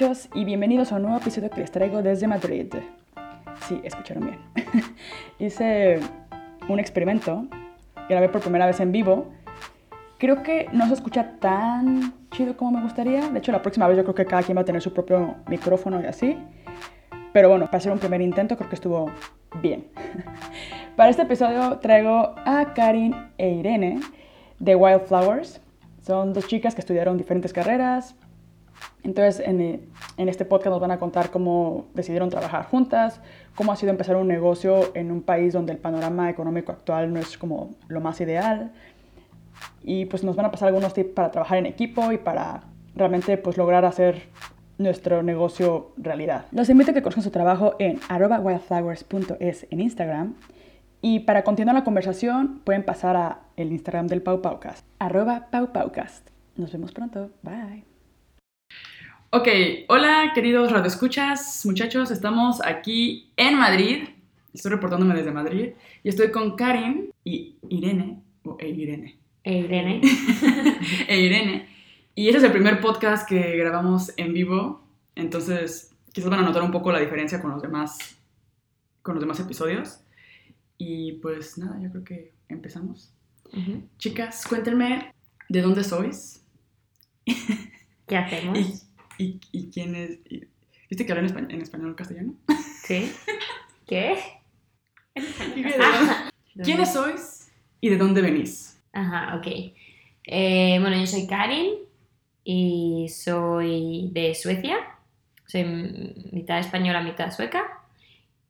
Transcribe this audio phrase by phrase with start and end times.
[0.00, 2.72] muchachos y bienvenidos a un nuevo episodio que les traigo desde Madrid.
[3.68, 4.38] Sí, escucharon bien.
[5.38, 6.00] Hice
[6.70, 7.44] un experimento,
[8.08, 9.26] grabé por primera vez en vivo.
[10.16, 13.28] Creo que no se escucha tan chido como me gustaría.
[13.28, 15.34] De hecho, la próxima vez yo creo que cada quien va a tener su propio
[15.48, 16.38] micrófono y así.
[17.34, 19.10] Pero bueno, para hacer un primer intento creo que estuvo
[19.60, 19.88] bien.
[20.96, 24.00] Para este episodio traigo a Karin e Irene
[24.60, 25.60] de Wildflowers.
[26.00, 28.16] Son dos chicas que estudiaron diferentes carreras,
[29.02, 33.20] entonces, en, este podcast nos van a contar cómo decidieron trabajar juntas,
[33.54, 37.20] cómo ha sido empezar un negocio en un país donde el panorama económico actual no
[37.20, 38.72] es como lo más ideal.
[39.82, 42.64] Y pues nos van a pasar algunos tips para trabajar en equipo y para
[42.94, 44.28] realmente pues lograr hacer
[44.78, 46.46] nuestro negocio realidad.
[46.52, 50.34] Los invito a que conozcan su trabajo en wildflowers.es en Instagram.
[51.02, 55.72] Y para continuar la conversación pueden pasar a el Instagram del Pau Paucast, arroba Pau
[55.72, 56.28] Paucast.
[56.56, 57.30] Nos vemos pronto.
[57.42, 57.89] Bye.
[59.32, 59.46] Ok,
[59.86, 64.08] hola queridos radioescuchas, muchachos, estamos aquí en Madrid,
[64.52, 69.20] estoy reportándome desde Madrid y estoy con Karin y Irene, o e Irene.
[69.44, 70.00] E Irene.
[71.08, 71.68] e Irene.
[72.16, 76.64] Y este es el primer podcast que grabamos en vivo, entonces quizás van a notar
[76.64, 78.18] un poco la diferencia con los demás,
[79.02, 80.00] con los demás episodios.
[80.76, 83.14] Y pues nada, yo creo que empezamos.
[83.96, 85.14] Chicas, cuéntenme
[85.48, 86.44] de dónde sois.
[88.08, 88.86] ¿Qué hacemos?
[89.20, 90.18] ¿Y, quién es?
[90.88, 92.34] ¿Viste que hablan en, español, en español castellano?
[92.84, 93.12] Sí.
[93.86, 94.18] ¿Qué?
[96.64, 98.80] ¿Quiénes sois y de dónde venís?
[98.92, 99.46] Ajá, ok.
[100.24, 101.74] Eh, bueno, yo soy Karin
[102.44, 104.76] y soy de Suecia.
[105.46, 105.64] Soy
[106.32, 107.62] mitad española, mitad sueca.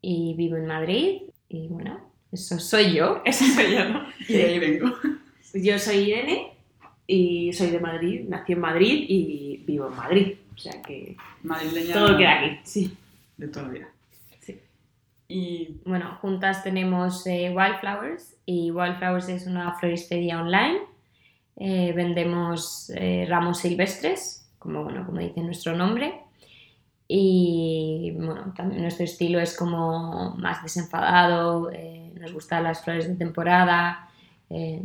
[0.01, 1.23] Y vivo en Madrid.
[1.49, 3.23] Y bueno, eso soy yo.
[3.25, 4.95] Eso soy yo, Y de ahí vengo.
[5.53, 6.60] Yo soy Irene
[7.11, 8.29] y soy de Madrid.
[8.29, 10.35] Nací en Madrid y vivo en Madrid.
[10.55, 12.61] O sea que Madrileña, todo queda aquí.
[12.63, 12.97] Sí.
[13.37, 13.89] De toda la vida.
[14.39, 14.61] Sí.
[15.27, 20.79] Y bueno, juntas tenemos eh, Wildflowers y Wildflowers es una floristería online.
[21.57, 26.15] Eh, vendemos eh, ramos silvestres, como, bueno, como dice nuestro nombre.
[27.09, 31.69] Y bueno, también nuestro estilo es como más desenfadado,
[32.21, 34.10] nos gustan las flores de temporada,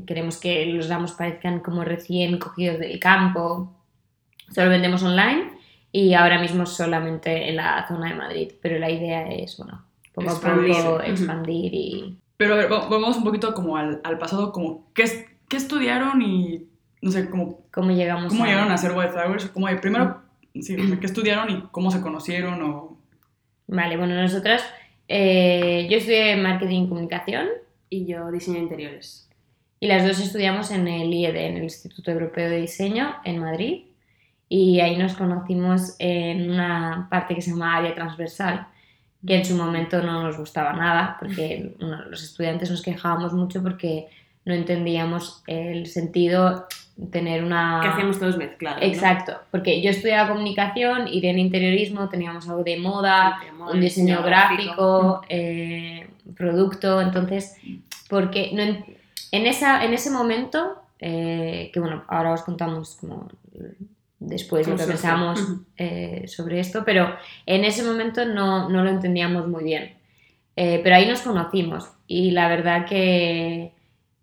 [0.05, 3.73] queremos que los ramos parezcan como recién cogidos del campo.
[4.53, 5.51] Solo vendemos online
[5.91, 10.29] y ahora mismo solamente en la zona de Madrid, pero la idea es, bueno, poco
[10.29, 12.17] a poco expandir y...
[12.37, 15.05] Pero a ver, vamos un poquito como al, al pasado, como ¿qué,
[15.47, 16.67] ¿qué, estudiaron y,
[17.01, 18.47] no sé, cómo, ¿Cómo llegamos cómo a...
[18.47, 19.45] llegaron a hacer Wildflowers?
[19.47, 20.21] Como primero,
[20.53, 22.61] sí, ¿qué estudiaron y cómo se conocieron?
[22.61, 22.97] O...
[23.67, 24.63] Vale, bueno, nosotras,
[25.07, 27.47] eh, yo estudié Marketing y Comunicación.
[27.89, 29.24] Y yo Diseño de Interiores.
[29.85, 33.83] Y las dos estudiamos en el IED, en el Instituto Europeo de Diseño, en Madrid
[34.49, 38.65] y ahí nos conocimos en una parte que se llama área transversal,
[39.23, 41.75] que en su momento no nos gustaba nada, porque
[42.09, 44.07] los estudiantes nos quejábamos mucho porque
[44.43, 46.65] no entendíamos el sentido
[46.95, 47.81] de tener una...
[47.83, 48.81] Que hacíamos todos mezclados.
[48.81, 53.39] Exacto, porque yo estudiaba comunicación, iré en interiorismo, teníamos algo de moda,
[53.71, 57.55] un diseño, gráfico, eh, producto, entonces,
[58.09, 58.94] porque no
[59.35, 63.27] en, esa, en ese momento, eh, que bueno, ahora os contamos como
[64.19, 65.39] después lo que pensamos
[65.77, 67.15] eh, sobre esto, pero
[67.45, 69.93] en ese momento no, no lo entendíamos muy bien.
[70.55, 73.73] Eh, pero ahí nos conocimos y la verdad que...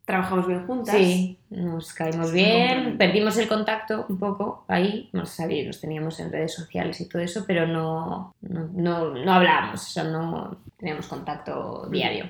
[0.04, 0.96] Trabajamos bien juntas.
[0.96, 6.32] Sí, nos caímos bien, perdimos el contacto un poco ahí, no sabía, nos teníamos en
[6.32, 11.86] redes sociales y todo eso, pero no, no, no, hablábamos, o sea, no teníamos contacto
[11.88, 12.28] diario.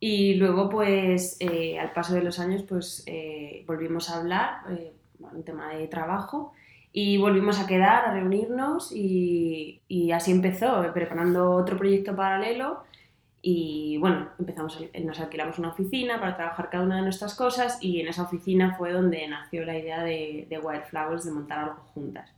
[0.00, 3.04] Y luego, pues, eh, al paso de los años, pues,
[3.66, 4.62] volvimos a hablar,
[5.18, 6.54] un tema de trabajo,
[6.92, 12.82] y volvimos a quedar, a reunirnos y, y, así empezó, preparando otro proyecto paralelo
[13.42, 18.00] y bueno, empezamos, nos alquilamos una oficina para trabajar cada una de nuestras cosas y
[18.00, 22.30] en esa oficina fue donde nació la idea de, de Wildflowers de montar algo juntas.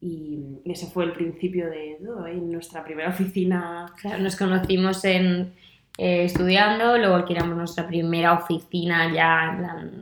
[0.00, 3.92] Y ese fue el principio de todo, en nuestra primera oficina.
[4.00, 5.52] Claro, nos conocimos en,
[6.02, 9.54] eh, estudiando, luego alquilamos nuestra primera oficina ya,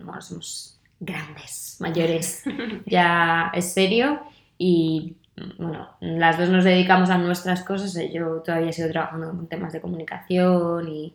[0.04, 2.44] bueno, somos grandes, mayores,
[2.86, 4.20] ya es serio
[4.56, 5.16] y
[5.58, 9.80] bueno, las dos nos dedicamos a nuestras cosas, yo todavía sigo trabajando con temas de
[9.80, 11.14] comunicación y,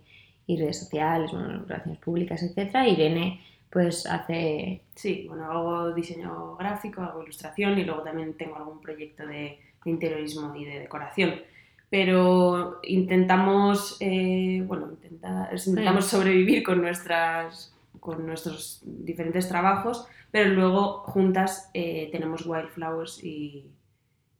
[0.49, 2.75] redes sociales, bueno, relaciones públicas, etc.
[2.85, 3.39] Irene
[3.69, 4.81] pues hace...
[4.95, 10.53] Sí, bueno, hago diseño gráfico, hago ilustración y luego también tengo algún proyecto de, interiorismo
[10.55, 11.35] y de decoración.
[11.93, 21.69] Pero intentamos, eh, bueno, intentamos sobrevivir con nuestras, con nuestros diferentes trabajos, pero luego juntas
[21.75, 23.67] eh, tenemos Wildflowers y,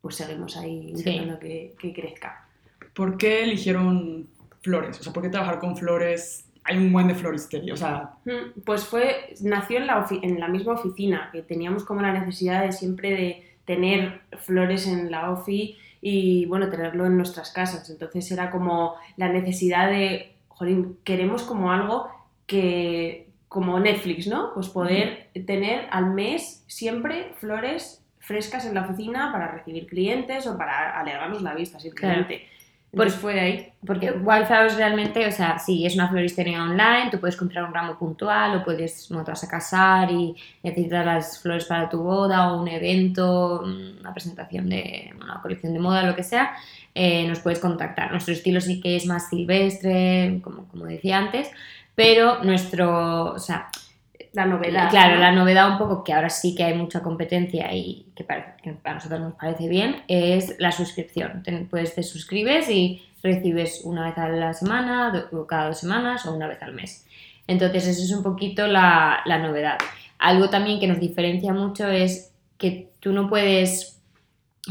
[0.02, 2.48] pues seguimos ahí intentando que, que crezca.
[2.96, 4.28] ¿Por qué eligieron
[4.64, 5.00] flores?
[5.00, 6.50] O sea, ¿por qué trabajar con flores?
[6.64, 8.16] Hay un buen de floristería, o sea...
[8.26, 12.14] Mm, Pues fue, nació en la, ofi- en la misma oficina, que teníamos como la
[12.14, 17.90] necesidad de siempre de tener flores en la ofi y, bueno, tenerlo en nuestras casas.
[17.90, 22.10] Entonces era como la necesidad de, jolín, queremos como algo
[22.46, 24.54] que, como Netflix, ¿no?
[24.54, 30.58] Pues poder tener al mes siempre flores frescas en la oficina para recibir clientes o
[30.58, 32.48] para alegrarnos la vista, simplemente.
[32.94, 33.74] Entonces fue de ahí.
[33.86, 37.98] Porque Wildflowers realmente, o sea, sí, es una floristería online, tú puedes comprar un ramo
[37.98, 42.54] puntual o puedes, bueno, te vas a casar y necesitas las flores para tu boda
[42.54, 46.56] o un evento, una presentación de una colección de moda, lo que sea,
[46.94, 48.12] eh, nos puedes contactar.
[48.12, 51.50] Nuestro estilo sí que es más silvestre, como, como decía antes,
[51.96, 53.70] pero nuestro, o sea,
[54.34, 54.90] La novedad.
[54.90, 55.22] Claro, ¿no?
[55.22, 58.76] la novedad un poco que ahora sí que hay mucha competencia y que, pare- que
[58.84, 61.44] a nosotros nos parece bien es la suscripción.
[61.44, 66.26] Te, pues te suscribes y recibes una vez a la semana, do- cada dos semanas
[66.26, 67.06] o una vez al mes.
[67.48, 69.78] Entonces eso es un poquito la, la novedad.
[70.18, 73.93] Algo también que nos diferencia mucho es que tú no puedes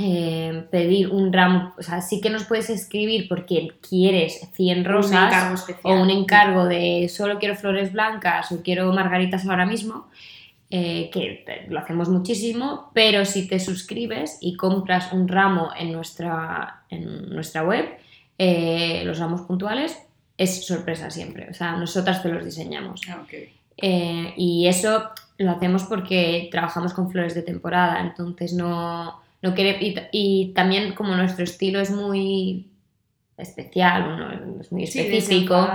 [0.00, 4.85] eh, pedir un ramo, o sea, sí que nos puedes escribir porque quieres 100 Un
[4.87, 10.09] rosas o un encargo de solo quiero flores blancas o quiero margaritas ahora mismo,
[10.71, 16.85] eh, que lo hacemos muchísimo, pero si te suscribes y compras un ramo en nuestra,
[16.89, 17.87] en nuestra web,
[18.39, 19.99] eh, los ramos puntuales,
[20.39, 21.50] es sorpresa siempre.
[21.50, 23.03] O sea, nosotras te los diseñamos.
[23.11, 23.27] Ah,
[24.39, 29.94] y eso lo hacemos porque trabajamos con flores de temporada, entonces no, no quere- y,
[30.12, 32.69] y también como nuestro estilo es muy
[33.37, 35.67] especial, no es muy específico.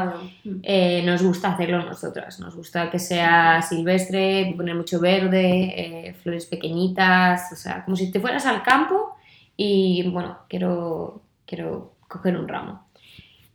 [0.46, 0.56] Mm.
[0.64, 2.40] eh, nos gusta hacerlo nosotras.
[2.40, 5.74] Nos gusta que sea silvestre, poner mucho verde,
[6.08, 9.16] eh, flores pequeñitas, o sea, como si te fueras al campo
[9.58, 12.88] y bueno, quiero, quiero coger un ramo.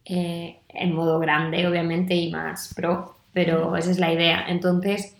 [0.04, 4.44] Eh, en modo grande, obviamente, y más pro, pero esa es la idea.
[4.48, 5.16] Entonces,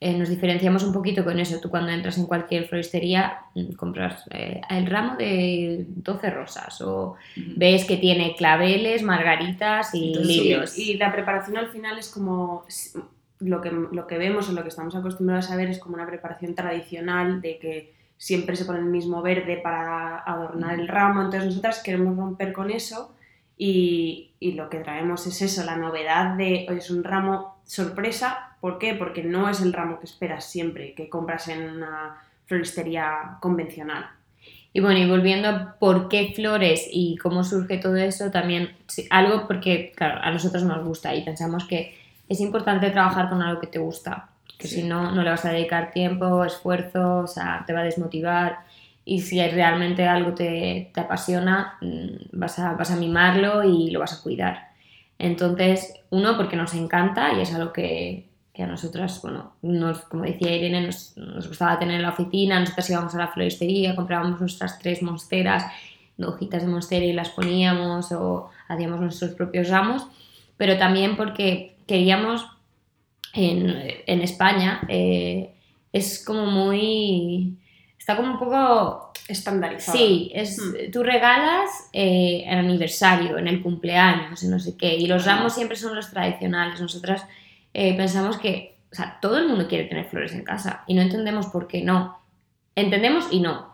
[0.00, 1.58] eh, nos diferenciamos un poquito con eso.
[1.60, 7.16] Tú cuando entras en cualquier floristería mm, compras eh, el ramo de 12 rosas o
[7.56, 10.78] ves que tiene claveles, margaritas y Entonces, lirios.
[10.78, 12.64] Y la preparación al final es como
[13.40, 16.06] lo que, lo que vemos o lo que estamos acostumbrados a ver es como una
[16.06, 21.22] preparación tradicional de que siempre se pone el mismo verde para adornar el ramo.
[21.22, 23.16] Entonces nosotras queremos romper con eso
[23.56, 28.47] y, y lo que traemos es eso, la novedad de, oye, es un ramo sorpresa.
[28.60, 28.94] ¿Por qué?
[28.94, 34.06] Porque no es el ramo que esperas siempre, que compras en una floristería convencional.
[34.72, 39.06] Y bueno, y volviendo a por qué flores y cómo surge todo eso, también sí,
[39.10, 41.96] algo porque, claro, a nosotros nos gusta y pensamos que
[42.28, 44.28] es importante trabajar con algo que te gusta,
[44.58, 44.82] que Sí.
[44.82, 48.58] si no, no le vas a dedicar tiempo, esfuerzo, o sea, te va a desmotivar.
[49.04, 54.00] Y si realmente algo te, te apasiona, mm, vas a, vas a mimarlo y lo
[54.00, 54.68] vas a cuidar.
[55.18, 58.27] Entonces, uno, porque nos encanta y es algo que,
[58.58, 62.58] que a nosotras, bueno, nos, como decía Irene, nos, nos gustaba tener en la oficina,
[62.58, 65.64] nosotras íbamos a la floristería, comprábamos nuestras tres monsteras,
[66.18, 70.08] hojitas de monstera y las poníamos o hacíamos nuestros propios ramos,
[70.56, 72.48] pero también porque queríamos
[73.32, 75.54] en, en España, eh,
[75.92, 77.56] es como muy...
[77.96, 79.96] está como un poco Estandarizado.
[79.96, 80.90] Sí, es, Hmm.
[80.90, 85.54] tú regalas eh, el aniversario, en el cumpleaños, en no sé qué, y los ramos
[85.54, 86.80] siempre son los tradicionales.
[86.80, 87.24] Nosotras
[87.80, 91.02] eh, pensamos que, o sea, todo el mundo quiere tener flores en casa y no
[91.02, 92.18] entendemos por qué no.
[92.74, 93.68] Entendemos y no.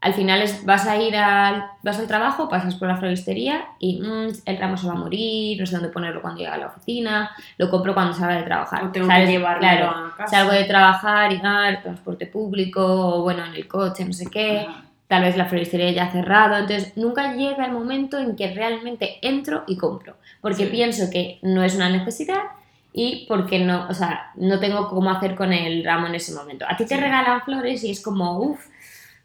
[0.00, 4.00] Al final es, vas a ir al, vas al trabajo, pasas por la floristería y
[4.00, 6.68] mm, el ramo se va a morir, no sé dónde ponerlo cuando llega a la
[6.68, 8.84] oficina, lo compro cuando salga de trabajar.
[8.84, 10.36] O tengo que llevarlo Claro, a casa.
[10.36, 14.26] salgo de trabajar y ah, el transporte público, o bueno, en el coche, no sé
[14.30, 14.84] qué Ajá.
[15.08, 19.18] tal vez la floristería ya ha cerrado, entonces nunca llega el momento en que realmente
[19.22, 20.70] entro y compro, porque Sí.
[20.70, 22.42] pienso que no es una necesidad
[22.92, 26.64] y porque no, o sea, no tengo cómo hacer con el ramo en ese momento.
[26.68, 27.00] A ti te Sí.
[27.00, 28.66] regalan flores y es como, uff,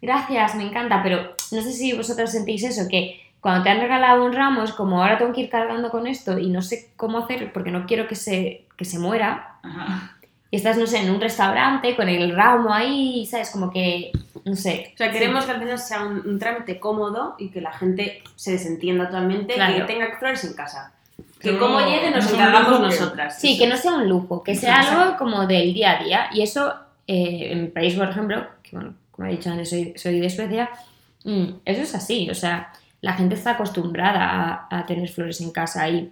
[0.02, 4.24] gracias, me encanta, pero no sé si vosotros sentís eso, que cuando te han regalado
[4.26, 7.20] un ramo es como, ahora tengo que ir cargando con esto y no sé cómo
[7.20, 9.56] hacer porque no quiero que se, que se muera.
[9.64, 10.18] Ajá.
[10.52, 13.50] Y estás, no sé, en un restaurante con el ramo ahí, ¿sabes?
[13.50, 14.12] Como que,
[14.46, 14.92] no sé.
[14.94, 18.22] O sea, queremos que al final sea un, un trámite cómodo y que la gente
[18.36, 19.74] se desentienda totalmente, Claro.
[19.78, 20.94] que tenga flores en casa.
[21.44, 23.40] Que como llegue nos encargamos nosotras.
[23.40, 25.02] Sí, que no sea un lujo, que sea Exacto.
[25.02, 26.28] algo como del día a día.
[26.34, 26.74] Y eso,
[27.06, 30.30] eh, en mi país, por ejemplo, que bueno, como he dicho antes, soy, soy de
[30.30, 30.70] Suecia,
[31.26, 32.30] mm, eso es así.
[32.30, 32.72] O sea,
[33.02, 36.12] la gente está acostumbrada a, a tener flores en casa y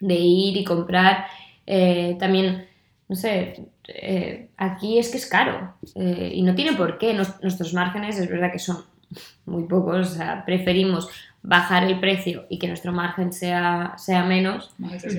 [0.00, 1.26] de ir y comprar.
[1.66, 2.66] eh, también,
[3.08, 7.12] no sé, eh, aquí es que es caro eh, y no tiene por qué.
[7.14, 8.84] Nos- nuestros márgenes es verdad que son
[9.46, 11.08] muy pocos, o sea, preferimos
[11.44, 14.74] bajar el precio y que nuestro margen sea, sea menos,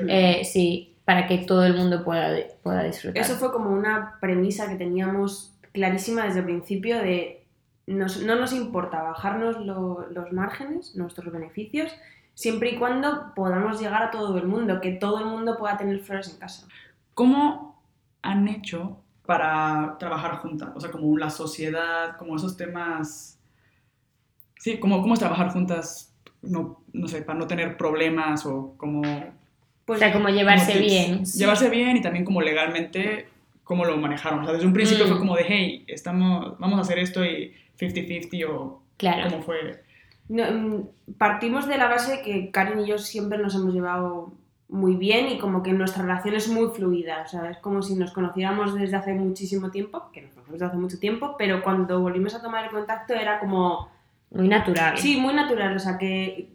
[0.09, 3.21] eh, sí, para que todo el mundo pueda, pueda disfrutar.
[3.21, 7.43] Eso fue como una premisa que teníamos clarísima desde el principio de
[7.85, 11.91] no nos importa bajarnos los márgenes, nuestros beneficios,
[12.33, 15.99] siempre y cuando podamos llegar a todo el mundo, que todo el mundo pueda tener
[15.99, 16.67] flores en casa.
[17.13, 17.79] ¿Cómo
[18.23, 20.69] han hecho para trabajar juntas?
[20.73, 23.39] O sea, como la sociedad, como esos temas...
[24.57, 26.14] Sí, ¿cómo, cómo es trabajar juntas?
[26.45, 29.01] No, no sé, para no tener problemas o como...
[29.85, 31.23] Pues, o sea, como llevarse bien.
[31.25, 33.27] Llevarse bien y también como legalmente
[33.63, 34.39] cómo lo manejaron.
[34.39, 35.19] O sea, desde un principio fue mm.
[35.19, 39.29] como de, hey, estamos, vamos a hacer esto y 50-50 o claro.
[39.29, 39.83] cómo fue.
[40.29, 40.81] Mm,
[41.17, 44.33] partimos de la base que Karen y yo siempre nos hemos llevado
[44.67, 47.95] muy bien y como que nuestra relación es muy fluida, o sea, es como si
[47.95, 52.01] nos conociéramos desde hace muchísimo tiempo, que nos conocemos desde hace mucho tiempo, pero cuando
[52.01, 53.93] volvimos a tomar el contacto era como...
[54.35, 54.97] Muy natural.
[54.97, 56.49] Sí, muy natural, o sea, que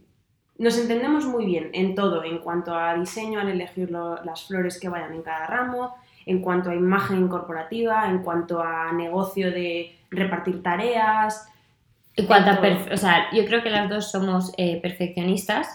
[0.59, 4.91] nos entendemos muy bien en todo, en cuanto a diseño, al elegir las flores que
[4.91, 5.95] vayan en cada ramo,
[6.27, 11.49] en cuanto a imagen corporativa, en cuanto a negocio de repartir tareas,
[12.15, 12.61] en cuanto a
[12.93, 15.67] o sea, yo creo que las dos somos eh, perfeccionistas,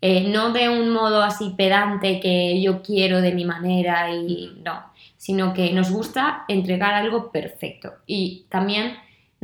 [0.00, 4.82] eh, no de un modo así pedante que yo quiero de mi manera y no,
[5.18, 7.92] sino que nos gusta entregar algo perfecto.
[8.06, 8.94] Y también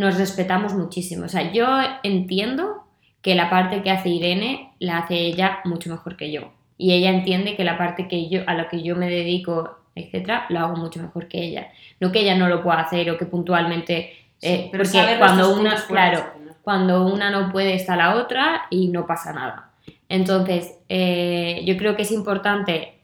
[0.00, 1.26] nos respetamos muchísimo.
[1.26, 1.66] O sea, yo
[2.02, 2.85] entiendo
[3.23, 7.11] que la parte que hace Irene la hace ella mucho mejor que yo y ella
[7.11, 10.76] entiende que la parte que yo a la que yo me dedico etcétera, lo hago
[10.76, 11.69] mucho mejor que ella.
[11.99, 16.25] No que ella no lo pueda hacer o que puntualmente eh, porque cuando una, claro,
[16.62, 19.71] cuando una no puede está la otra y no pasa nada.
[20.09, 22.95] Entonces, eh, yo creo que es importante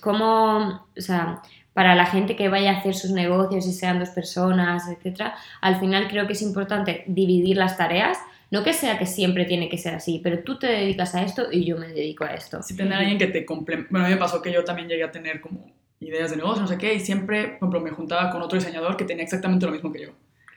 [0.00, 1.42] como, o sea,
[1.74, 5.78] para la gente que vaya a hacer sus negocios y sean dos personas, etcétera, al
[5.80, 8.18] final creo que es importante dividir las tareas.
[8.50, 11.50] No que sea que siempre tiene que ser así, pero tú te dedicas a esto
[11.50, 12.62] y yo me dedico a esto.
[12.62, 13.90] Si tener alguien que te complemente.
[13.90, 16.60] Bueno, a mí me pasó que yo también llegué a tener como ideas de negocio,
[16.60, 19.90] no sé qué, y siempre, me juntaba con otro diseñador que tenía exactamente lo mismo
[19.90, 20.10] que yo.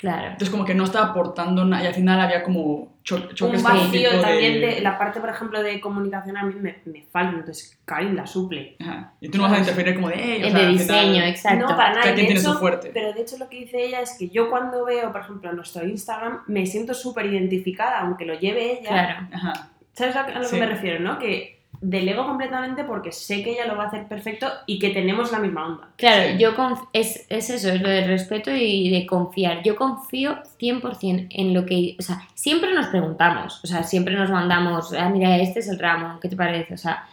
[0.06, 0.26] Claro.
[0.26, 4.22] Entonces como que no estaba aportando nada y al final había como choques Un vacío
[4.22, 4.80] también de...
[4.82, 8.76] la parte, por ejemplo, de comunicación a mí me, me falta, entonces Karin la suple.
[8.80, 9.14] Ajá.
[9.20, 10.16] Y tú no vas a interferir como de...
[10.16, 11.68] Hey, o de diseño, exacto.
[11.68, 12.04] No, para nada.
[12.04, 12.92] Cada tiene su fuerte.
[12.94, 15.84] Pero de hecho lo que dice ella es que yo cuando veo, por ejemplo, nuestro
[15.84, 18.90] Instagram, me siento súper identificada, aunque lo lleve ella.
[18.90, 19.28] Claro.
[19.34, 19.70] Ajá.
[19.94, 21.18] ¿Sabes a lo que me refiero, no?
[21.18, 25.32] Que delego completamente porque sé que ella lo va a hacer perfecto y que tenemos
[25.32, 25.90] la misma onda.
[25.98, 26.54] Claro, yo
[26.94, 29.64] es, es, eso, es lo del respeto y de confiar.
[29.64, 31.96] Yo confío 100% en lo que...
[32.00, 35.80] O sea, siempre nos preguntamos, o sea, siempre nos mandamos, ah, mira, este es el
[35.80, 36.74] ramo, ¿qué te parece?
[36.74, 37.08] O sea...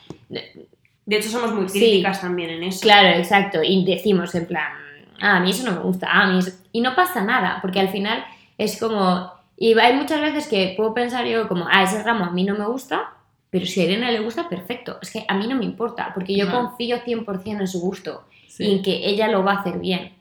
[1.04, 2.80] De hecho, somos muy críticas también en eso.
[2.80, 3.60] Claro, exacto.
[3.62, 4.72] Y decimos en plan,
[5.20, 6.52] ah, a mí eso no me gusta, ah, a mí eso...
[6.72, 8.24] Y no pasa nada, porque al final
[8.58, 9.32] es como...
[9.56, 12.54] Y hay muchas veces que puedo pensar yo como, ah, ese ramo a mí no
[12.54, 13.12] me gusta,
[13.52, 14.98] pero si a Irene le gusta, perfecto.
[15.02, 18.24] Es que a mí no me importa, porque yo confío 100% en su gusto
[18.58, 20.12] y en que ella lo va a hacer bien.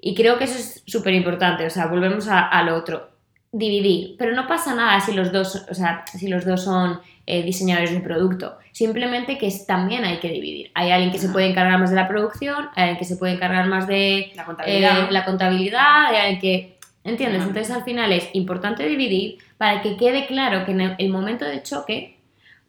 [0.00, 1.66] Y creo que eso es súper importante.
[1.66, 3.08] O sea, volvemos a, lo otro.
[3.50, 4.14] Dividir.
[4.16, 7.90] Pero no pasa nada si los dos, o sea, si los dos son eh, diseñadores
[7.90, 8.58] de producto.
[8.70, 10.70] Simplemente que también hay que dividir.
[10.74, 13.32] Hay alguien que se puede encargar más de la producción, hay alguien que se puede
[13.32, 16.78] encargar más de la contabilidad, eh, la contabilidad hay alguien que...
[17.02, 17.42] ¿Entiendes?
[17.42, 21.62] Entonces al final es importante dividir para que quede claro que en el momento de
[21.62, 22.17] choque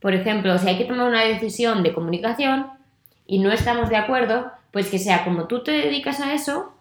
[0.01, 2.67] por ejemplo, si hay que tomar una decisión de comunicación
[3.25, 6.73] y no estamos de acuerdo, pues que sea como tú te dedicas a eso.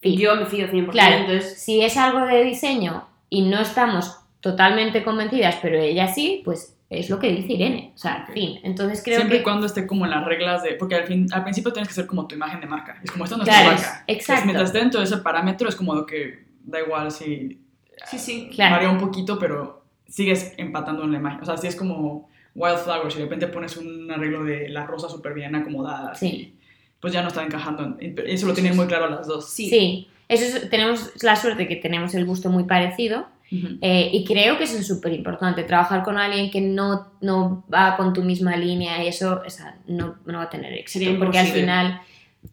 [0.00, 0.90] Y yo me fío 100%.
[0.90, 6.42] Claro, entonces, si es algo de diseño y no estamos totalmente convencidas, pero ella sí,
[6.44, 7.92] pues es lo que dice Irene.
[7.94, 8.60] O sea, en fin.
[8.62, 10.74] Entonces creo Siempre y cuando esté como en las reglas de.
[10.74, 13.00] Porque al, fin, al principio tienes que ser como tu imagen de marca.
[13.02, 14.04] Es como esto no es tu marca.
[14.06, 14.44] Exacto.
[14.44, 17.60] mientras esté dentro de ese parámetro, es como lo que da igual si.
[18.06, 18.50] Sí, sí.
[18.54, 18.76] Claro.
[18.76, 21.42] Varía un poquito, pero sigues empatando en la imagen.
[21.42, 25.08] O sea, si es como Wildflowers y de repente pones un arreglo de la rosa
[25.08, 26.54] súper bien acomodada, sí.
[27.00, 27.96] pues ya no está encajando.
[28.00, 29.50] Eso lo tienen muy claro las dos.
[29.50, 30.08] Sí, sí.
[30.28, 33.26] Eso tenemos la suerte que tenemos el gusto muy parecido.
[33.50, 37.96] Eh, y creo que eso es súper importante, trabajar con alguien que no, no, va
[37.96, 39.40] con tu misma línea y eso
[39.86, 41.98] no, no, va a tener éxito, porque al final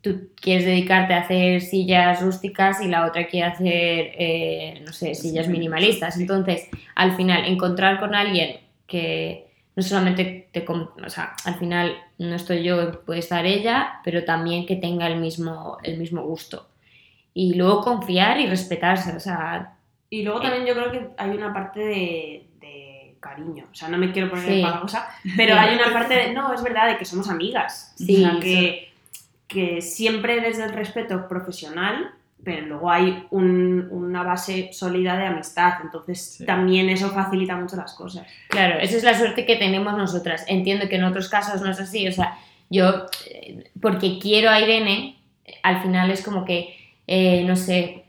[0.01, 5.15] tú quieres dedicarte a hacer sillas rústicas y la otra quiere hacer, eh, no sé,
[5.15, 6.17] sillas minimalistas.
[6.17, 12.35] Entonces, al final, encontrar con alguien que, no solamente te, o sea, al final no
[12.35, 16.69] estoy yo, puede estar ella, pero también que tenga el mismo, el mismo gusto.
[17.33, 19.73] Y luego confiar y respetarse, o sea...
[20.09, 23.97] Y luego también yo creo que hay una parte de, de cariño, o sea, no
[23.97, 24.65] me quiero poner sí.
[24.79, 27.93] cosa, pero hay una parte de, no, es verdad, de que somos amigas.
[27.97, 28.93] Sí, que,
[29.47, 32.13] que siempre desde el respeto profesional
[32.45, 36.45] pero luego hay un- una base sólida de amistad, entonces Sí.
[36.45, 38.25] también eso facilita mucho las cosas.
[38.49, 40.45] Claro, esa es la suerte que tenemos nosotras.
[40.47, 42.07] Entiendo que en otros casos no es así.
[42.07, 42.37] O sea,
[42.69, 45.17] yo, eh, porque quiero a Irene,
[45.63, 46.75] al final es como que,
[47.07, 48.05] eh, no sé,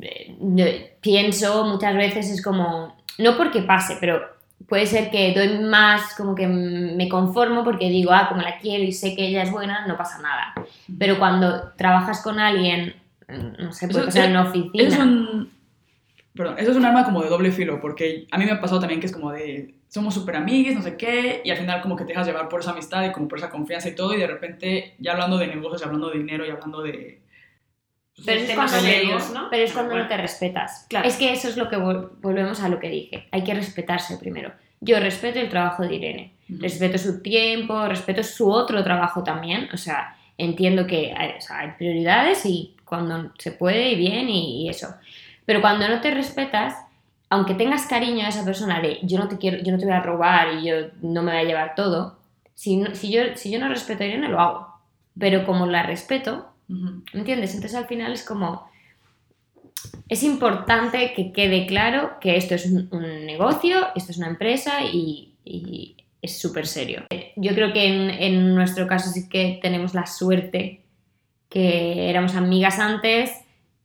[0.00, 4.20] eh, pienso muchas veces es como, no porque pase, pero
[4.68, 8.84] puede ser que doy más, como que me conformo porque digo, ah, como la quiero
[8.84, 10.54] y sé que ella es buena, no pasa nada.
[10.98, 12.94] Pero cuando trabajas con alguien,
[13.28, 14.88] no sé, puede Eso- pasar en una Eso oficina.
[14.88, 15.58] es un...
[16.34, 18.78] Perdón, eso es un arma como de doble filo, porque a mí me ha pasado
[18.80, 21.96] también que es como de, somos súper amigues, no sé qué, y al final como
[21.96, 24.18] que te dejas llevar por esa amistad y como por esa confianza y todo, y
[24.18, 27.20] de repente ya hablando de negocios, y hablando de dinero y hablando de...
[28.24, 29.48] Pero es, cuando, serios, ¿no?
[29.50, 30.04] pero es cuando Bueno.
[30.04, 30.86] no te respetas.
[30.88, 31.06] Claro.
[31.08, 33.28] Es que eso es lo que vol- volvemos a lo que dije.
[33.30, 34.52] Hay que respetarse primero.
[34.80, 36.60] Yo respeto el trabajo de Irene, Ujú.
[36.62, 39.68] respeto su tiempo, respeto su otro trabajo también.
[39.72, 44.28] O sea, entiendo que hay, o sea, hay prioridades y cuando se puede y bien
[44.28, 44.88] y, y eso.
[45.46, 46.74] Pero cuando no te respetas,
[47.30, 49.94] aunque tengas cariño a esa persona de yo no te quiero, yo no te voy
[49.94, 52.18] a robar y yo no me voy a llevar todo,
[52.54, 54.68] si, no- si, yo, si yo no respeto a Irene, lo hago.
[55.18, 56.48] Pero como la respeto.
[56.68, 57.54] ¿Me entiendes?
[57.54, 58.68] Entonces al final es como...
[60.08, 64.82] Es importante que quede claro que esto es un, un negocio, esto es una empresa
[64.82, 67.04] y, y es súper serio.
[67.36, 70.82] Yo creo que en, en nuestro caso sí que tenemos la suerte
[71.48, 73.32] que éramos amigas antes,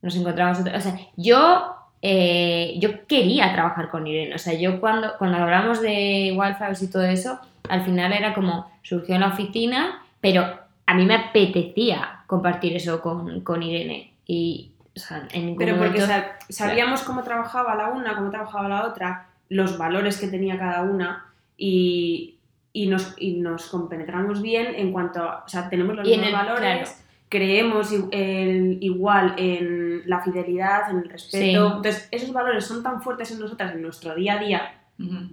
[0.02, 0.60] nos encontramos...
[0.60, 4.36] otra- O sea, yo, eh, yo quería trabajar con Irene.
[4.36, 7.40] O sea, yo cuando, cuando hablamos de Wildflowers y todo eso,
[7.70, 10.46] al final era como, surgió en la oficina, pero
[10.86, 14.12] a mí me apetecía compartir eso con, con Irene.
[14.28, 18.84] Y, o sea, en Pero porque momento- sabíamos cómo trabajaba la una, cómo trabajaba la
[18.88, 21.26] otra, los valores que tenía cada una
[21.58, 22.36] y,
[22.74, 26.28] y, nos, y nos compenetramos bien en cuanto a, o sea, tenemos los Y mismos
[26.28, 27.03] el- valores, claro.
[27.38, 31.44] Creemos el- igual en la fidelidad, en el respeto.
[31.44, 31.50] Sí.
[31.78, 34.62] Entonces, esos valores son tan fuertes en nosotras, en nuestro día a día,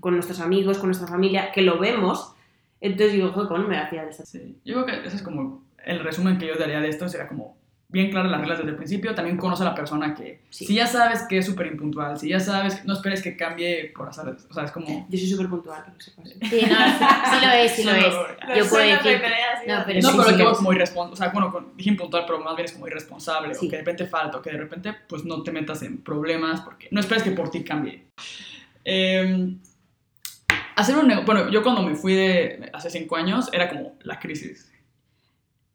[0.01, 2.35] con nuestros amigos, con nuestra familia, que lo vemos.
[2.81, 4.25] Entonces digo, joder, ¿cómo no me hacía de esto?
[4.25, 7.29] Sí, yo creo que ese es como el resumen que yo daría de esto, será
[7.29, 7.59] como
[7.93, 10.65] bien claras las reglas desde el principio, también conoce a la persona que, Sí.
[10.65, 14.09] si ya sabes que es súper impuntual, si ya sabes, no esperes que cambie por
[14.09, 15.07] azar, o sea, es como...
[15.09, 16.29] Yo soy súper puntual, que lo sepas.
[16.29, 18.15] Sí, no, sí, sí lo es, sí lo No, es.
[18.49, 19.23] no, Yo puedo decir...
[19.67, 20.57] No, No, pero no, sí, pero sí que lo es.
[20.59, 23.67] como irresponsable, o sea, bueno, con- dije impuntual, pero más bien es como irresponsable, Sí.
[23.67, 26.61] o que de repente falta, o que de repente pues no te metas en problemas,
[26.63, 28.07] porque no esperes que por ti cambie.
[28.85, 29.57] Eh,
[30.77, 34.19] hacer un negocio, bueno, yo cuando me fui de hace cinco años era como la
[34.19, 34.70] crisis.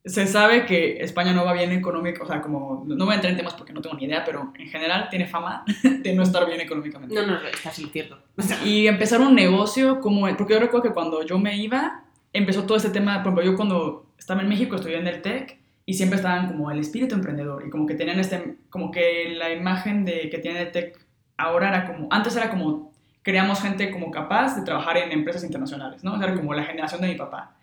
[0.06, 3.32] Se sabe que España no va bien económico, o sea, como, no voy a entrar
[3.32, 6.46] en temas porque no tengo ni idea, pero en general tiene fama de no estar
[6.46, 7.16] bien económicamente.
[7.16, 8.20] No, no, está sin cierto.
[8.38, 12.04] O sea, Y empezar un negocio como porque yo recuerdo que cuando yo me iba,
[12.34, 15.60] empezó todo este tema, por ejemplo, yo cuando estaba en México estudié en el TEC
[15.86, 19.52] y siempre estaban como el espíritu emprendedor y como que tenían este, como que la
[19.52, 21.00] imagen de que tiene el TEC
[21.38, 22.92] ahora era como, antes era como,
[23.22, 26.14] creamos gente como capaz de trabajar en empresas internacionales, ¿no?
[26.14, 27.56] O sea, era como la generación de mi papá.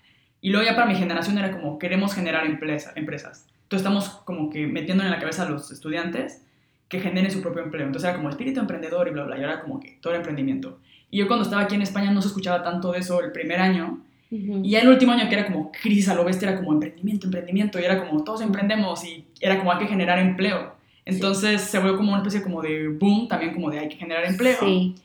[0.43, 3.47] Y luego ya para mi generación era como, queremos generar empresa, empresas.
[3.63, 6.45] Entonces estamos como que metiendo en la cabeza a los estudiantes
[6.89, 7.87] que generen su propio empleo.
[7.87, 10.81] Entonces era como espíritu emprendedor y bla, bla, y ahora como que todo el emprendimiento.
[11.11, 13.61] Y yo cuando estaba aquí en España no se escuchaba tanto de eso el primer
[13.61, 14.03] año.
[14.31, 14.61] Ujú.
[14.65, 17.29] Y ya el último año que era como crisis a lo bestia, era como emprendimiento,
[17.29, 17.79] emprendimiento.
[17.79, 20.75] Y era como todos emprendemos y era como hay que generar empleo.
[21.05, 24.25] Entonces se volvió como una especie como de boom, también como de hay que generar
[24.25, 24.59] empleo.
[24.59, 24.97] Sí.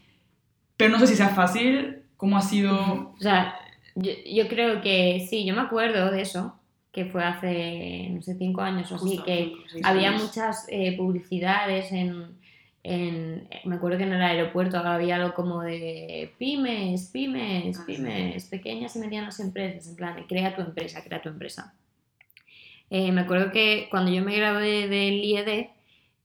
[0.75, 2.75] Pero no sé si sea fácil, cómo ha sido...
[2.75, 3.55] O sea,
[3.97, 6.55] yo, yo creo que sí, yo me acuerdo de eso,
[6.91, 12.37] que fue hace, no sé, cinco años o así, que había muchas eh, publicidades en,
[12.83, 18.45] en- Me acuerdo que en el aeropuerto había algo como de pymes, pymes, Ah, pymes,
[18.45, 21.73] pequeñas y medianas empresas, en plan, de crea tu empresa, crea tu empresa.
[22.89, 25.69] Eh, me acuerdo que cuando yo me gradué del IED,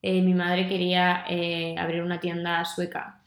[0.03, 3.21] eh, mi madre quería eh, abrir una tienda sueca.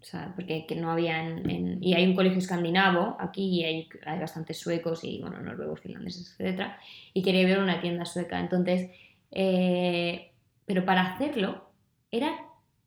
[0.00, 3.64] O sea, porque que no había en, en- Y hay un colegio escandinavo aquí y
[3.64, 6.72] hay, hay bastantes suecos y, bueno, noruegos, finlandeses, etc.
[7.12, 8.40] Y quería ver una tienda sueca.
[8.40, 8.90] Entonces,
[9.30, 10.30] eh,
[10.66, 11.70] pero para hacerlo
[12.10, 12.30] era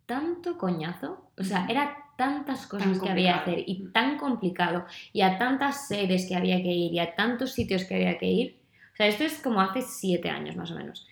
[0.05, 4.85] tanto coñazo, o sea, era tantas cosas Tan que había que hacer y tan complicado
[5.13, 8.27] y a tantas sedes que había que ir y a tantos sitios que había que
[8.27, 8.59] ir.
[8.93, 11.07] O sea, esto es como hace siete años más o menos.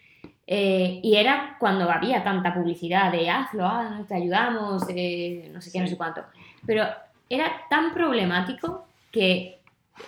[0.53, 5.71] Eh, y era cuando había tanta publicidad de hazlo, ah, te ayudamos, eh, no sé
[5.71, 5.91] qué, no Sí.
[5.91, 6.25] sé cuánto.
[6.65, 6.83] Pero
[7.29, 9.61] era tan problemático que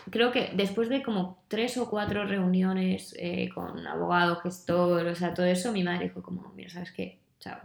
[0.09, 5.33] creo que después de como tres o cuatro reuniones eh, con abogado, gestor, o sea,
[5.33, 7.19] todo eso, mi madre dijo como, mira, ¿sabes qué?
[7.39, 7.59] Chao.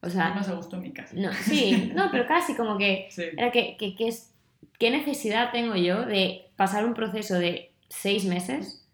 [0.00, 1.14] O sea, más a gusto en mi casa.
[1.16, 3.24] no, sí, no, pero casi como que Sí.
[3.36, 4.32] era que, que- que es,
[4.78, 8.88] ¿qué necesidad tengo yo de pasar un proceso de seis meses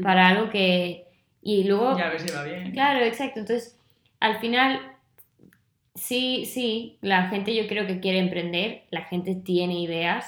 [0.00, 1.07] para algo que
[1.42, 1.96] Y luego...
[1.96, 2.72] Ya a ver si va bien.
[2.72, 3.40] Claro, exacto.
[3.40, 3.78] Entonces,
[4.20, 4.80] al final,
[5.94, 10.26] sí, sí, la gente yo creo que quiere emprender, la gente tiene ideas,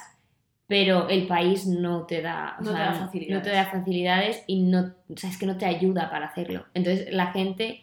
[0.67, 3.37] pero el país no te da, No te da facilidades.
[3.37, 6.67] no te da facilidades y no, o sea, es que no te ayuda para hacerlo.
[6.75, 7.83] Entonces, la gente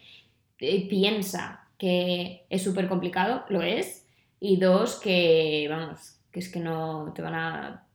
[0.60, 4.08] eh, piensa que es súper complicado, lo es,
[4.40, 7.88] y dos, que, vamos, que es que no te van a,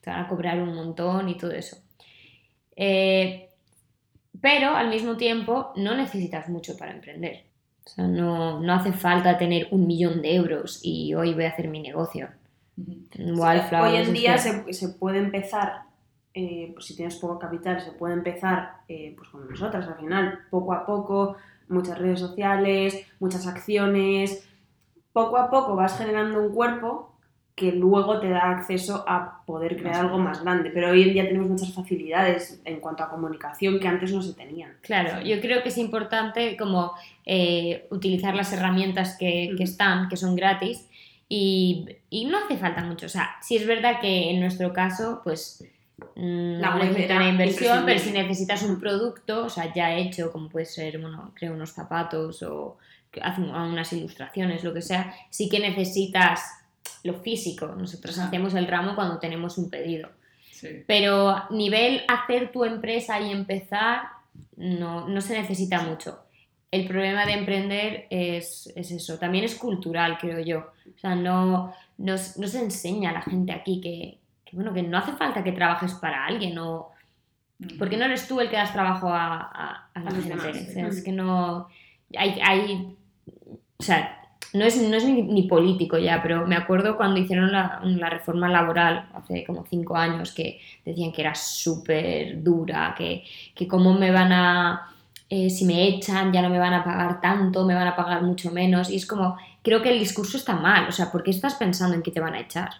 [0.00, 1.76] te van a cobrar un montón y todo eso.
[2.76, 3.49] Eh,
[4.40, 7.44] pero al mismo tiempo no necesitas mucho para emprender.
[7.84, 11.50] O sea, no, no hace falta tener un millón de euros y hoy voy a
[11.50, 12.28] hacer mi negocio.
[12.76, 12.92] Ujú.
[13.18, 15.82] Wildflowers Hoy en día se, se puede empezar,
[16.34, 20.40] eh, pues si tienes poco capital, se puede empezar eh, pues como nosotras al final,
[20.50, 21.36] poco a poco,
[21.68, 24.46] muchas redes sociales, muchas acciones.
[25.12, 27.09] Poco a poco vas generando un cuerpo
[27.60, 30.70] que luego te da acceso a poder crear Más algo más grande.
[30.70, 34.32] Pero hoy en día tenemos muchas facilidades en cuanto a comunicación que antes no se
[34.32, 34.78] tenían.
[34.80, 36.94] Claro, yo creo que es importante como
[37.26, 40.88] eh, utilizar las herramientas que, están, que son gratis,
[41.28, 43.04] y, y no hace falta mucho.
[43.04, 45.62] O sea, sí es verdad que en nuestro caso, pues
[46.16, 50.32] mm, La no necesita una inversión, pero si necesitas un producto, o sea, ya hecho,
[50.32, 52.78] como puede ser, bueno, creo unos zapatos o
[53.36, 56.59] unas ilustraciones, lo que sea, sí que necesitas
[57.04, 57.66] lo físico.
[57.68, 60.08] Nosotros hacemos el ramo cuando tenemos un pedido.
[60.50, 60.68] Sí.
[60.86, 64.02] Pero nivel hacer tu empresa y empezar,
[64.56, 66.20] no, no se necesita mucho.
[66.70, 69.18] El problema de emprender es, es eso.
[69.18, 70.58] También es cultural, creo yo.
[70.94, 74.82] O sea, no, no, no se enseña a la gente aquí que, que, bueno, que
[74.82, 76.90] no hace falta que trabajes para alguien o...
[77.78, 80.34] Porque no eres tú el que das trabajo a, a- a la gente.
[80.34, 81.68] O sea, es que no...
[82.16, 82.96] Hay, hay,
[83.78, 84.19] o sea,
[84.52, 88.10] no es, no es ni, ni político ya, pero me acuerdo cuando hicieron la, la
[88.10, 93.24] reforma laboral hace como cinco años que decían que era súper dura, que,
[93.54, 94.92] que cómo me van a...
[95.28, 98.22] eh, si me echan ya no me van a pagar tanto, me van a pagar
[98.22, 98.90] mucho menos.
[98.90, 100.88] Y es como, creo que el discurso está mal.
[100.88, 102.70] O sea, ¿por qué estás pensando en que te van a echar?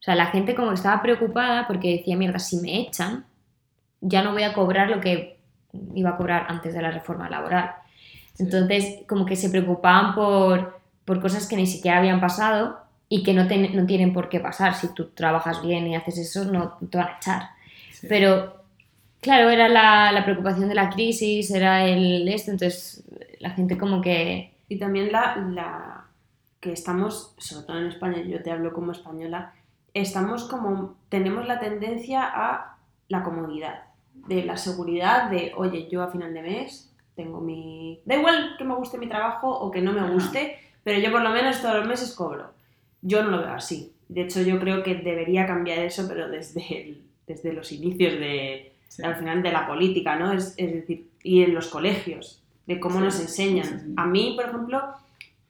[0.00, 3.24] O sea, la gente como que estaba preocupada porque decía, mierda, si me echan,
[4.00, 5.38] ya no voy a cobrar lo que
[5.94, 7.70] iba a cobrar antes de la reforma laboral.
[8.38, 13.34] Entonces, como que se preocupaban por, por cosas que ni siquiera habían pasado y que
[13.34, 14.74] no, tienen por qué pasar.
[14.74, 17.42] Si tú trabajas bien y haces eso, no te van a echar.
[17.90, 18.06] Sí.
[18.08, 18.56] Pero,
[19.20, 23.04] claro, era la, la preocupación de la crisis, era el esto, entonces
[23.40, 24.54] la gente como que...
[24.68, 26.04] Y también la, la
[26.60, 29.52] que estamos, sobre todo en España, yo te hablo como española,
[29.92, 32.76] estamos como, tenemos la tendencia a
[33.08, 33.82] la comodidad,
[34.14, 38.00] de la seguridad de, oye, yo a final de mes tengo mi...
[38.04, 41.22] Da igual que me guste mi trabajo o que no me guste, pero yo por
[41.22, 42.52] lo menos todos los meses cobro.
[43.02, 43.92] Yo no lo veo así.
[44.08, 48.72] De hecho, yo creo que debería cambiar eso, pero desde, el- desde los inicios de,
[48.88, 49.02] Sí.
[49.02, 50.32] al final de la política, ¿no?
[50.32, 53.64] Es, es decir, y en los colegios, de cómo Sí, nos enseñan.
[53.80, 53.94] sí.
[53.96, 54.82] A mí, por ejemplo,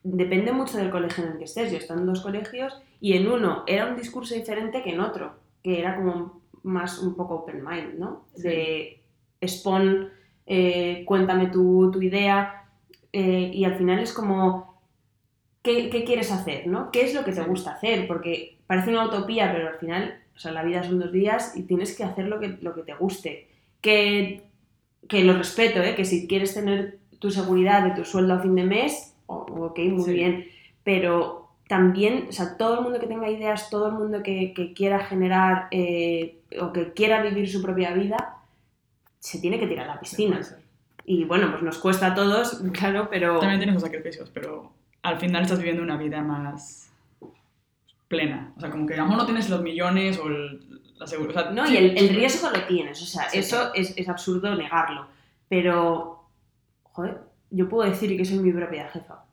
[0.03, 1.69] depende mucho del colegio en el que estés.
[1.71, 5.01] Yo he estado en dos colegios y en uno era un discurso diferente que en
[5.01, 8.25] otro, que era como más un poco open mind, ¿no?
[8.37, 9.01] De
[9.41, 10.09] expon,
[10.45, 12.63] eh, cuéntame tu, tu idea
[13.11, 14.72] eh, y al final es como,
[15.63, 16.91] ¿qué, qué quieres hacer, no?
[16.91, 17.47] ¿Qué es lo que te Sí.
[17.49, 18.05] gusta hacer?
[18.07, 21.63] Porque parece una utopía, pero al final, o sea, la vida son dos días y
[21.63, 23.47] tienes que hacer lo que, lo que te guste.
[23.81, 24.43] Que,
[25.07, 25.95] que lo respeto, ¿eh?
[25.95, 29.79] Que si quieres tener tu seguridad de tu sueldo a fin de mes, o- ok,
[29.79, 30.13] muy Sí.
[30.13, 30.45] bien,
[30.83, 34.73] pero también, o sea, todo el mundo que tenga ideas, todo el mundo que, que
[34.73, 38.35] quiera generar eh, o que quiera vivir su propia vida,
[39.19, 40.43] se tiene que tirar a la Sí, piscina.
[40.43, 40.59] ser.
[41.05, 43.39] Y bueno, pues nos cuesta a todos, claro, pero...
[43.39, 44.71] También tienes sus sacrificios, pero
[45.03, 46.91] al final estás viviendo una vida más
[48.07, 48.53] plena.
[48.57, 51.51] O sea, como que a lo mejor no tienes los millones o el- la seguridad.
[51.51, 55.07] No, y el, el riesgo lo tienes, o sea, Sí, eso es, es absurdo negarlo.
[55.49, 56.23] Pero,
[56.83, 57.17] joder,
[57.49, 59.25] yo puedo decir que soy mi propia jefa,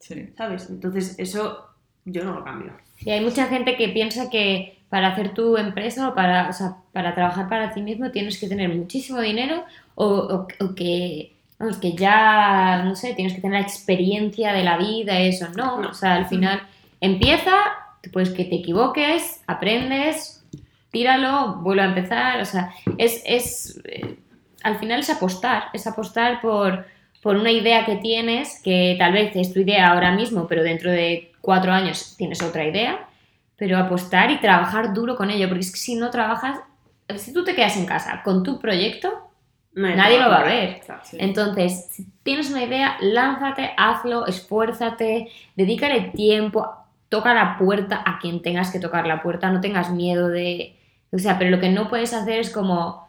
[0.00, 0.32] Sí.
[0.36, 0.68] ¿sabes?
[0.70, 1.66] Entonces, eso
[2.04, 2.72] yo no lo cambio.
[3.00, 6.76] Y hay mucha gente que piensa que para hacer tu empresa o para, o sea,
[6.92, 11.78] para trabajar para ti mismo tienes que tener muchísimo dinero o, o- o que, vamos,
[11.78, 15.80] que ya, no sé, tienes que tener la experiencia de la vida, eso, no.
[15.80, 15.90] No.
[15.90, 16.62] O sea, al final
[17.00, 17.54] empieza,
[18.12, 20.44] pues que te equivoques, aprendes,
[20.90, 24.16] tíralo, vuelve a empezar, o sea, es, es eh,
[24.62, 26.86] al final es apostar, es apostar por,
[27.22, 30.90] por una idea que tienes, que tal vez es tu idea ahora mismo, pero dentro
[30.90, 33.08] de cuatro años tienes otra idea,
[33.56, 36.58] pero apostar y trabajar duro con ello, porque es que si no trabajas,
[37.16, 39.25] si tú te quedas en casa con tu proyecto,
[39.76, 40.80] No hay Nadie lo va a ver.
[41.04, 41.18] Sí.
[41.20, 46.66] entonces, si tienes una idea, lánzate, hazlo, esfuérzate, dedícale tiempo,
[47.10, 50.76] toca la puerta a quien tengas que tocar la puerta, no tengas miedo de...
[51.12, 53.06] O sea, pero lo que no puedes hacer es como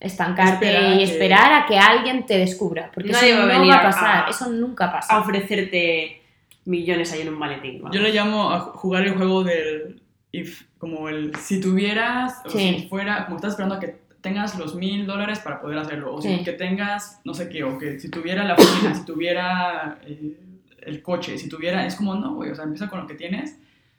[0.00, 2.90] estancarte y esperar a que alguien te descubra.
[2.92, 5.14] Porque eso no va a pasar, eso nunca pasa.
[5.14, 6.22] A ofrecerte
[6.64, 7.82] millones ahí en un maletín.
[7.92, 12.88] Yo le llamo a jugar el juego del if, como el si tuvieras, o si
[12.88, 16.42] fuera, como estás esperando a que tengas los mil dólares para poder hacerlo, o si
[16.44, 20.38] que tengas, no sé qué, o que si tuviera la oficina, si tuviera eh,
[20.82, 23.58] el coche, si tuviera, es como, no, güey, o sea, empieza con lo que tienes.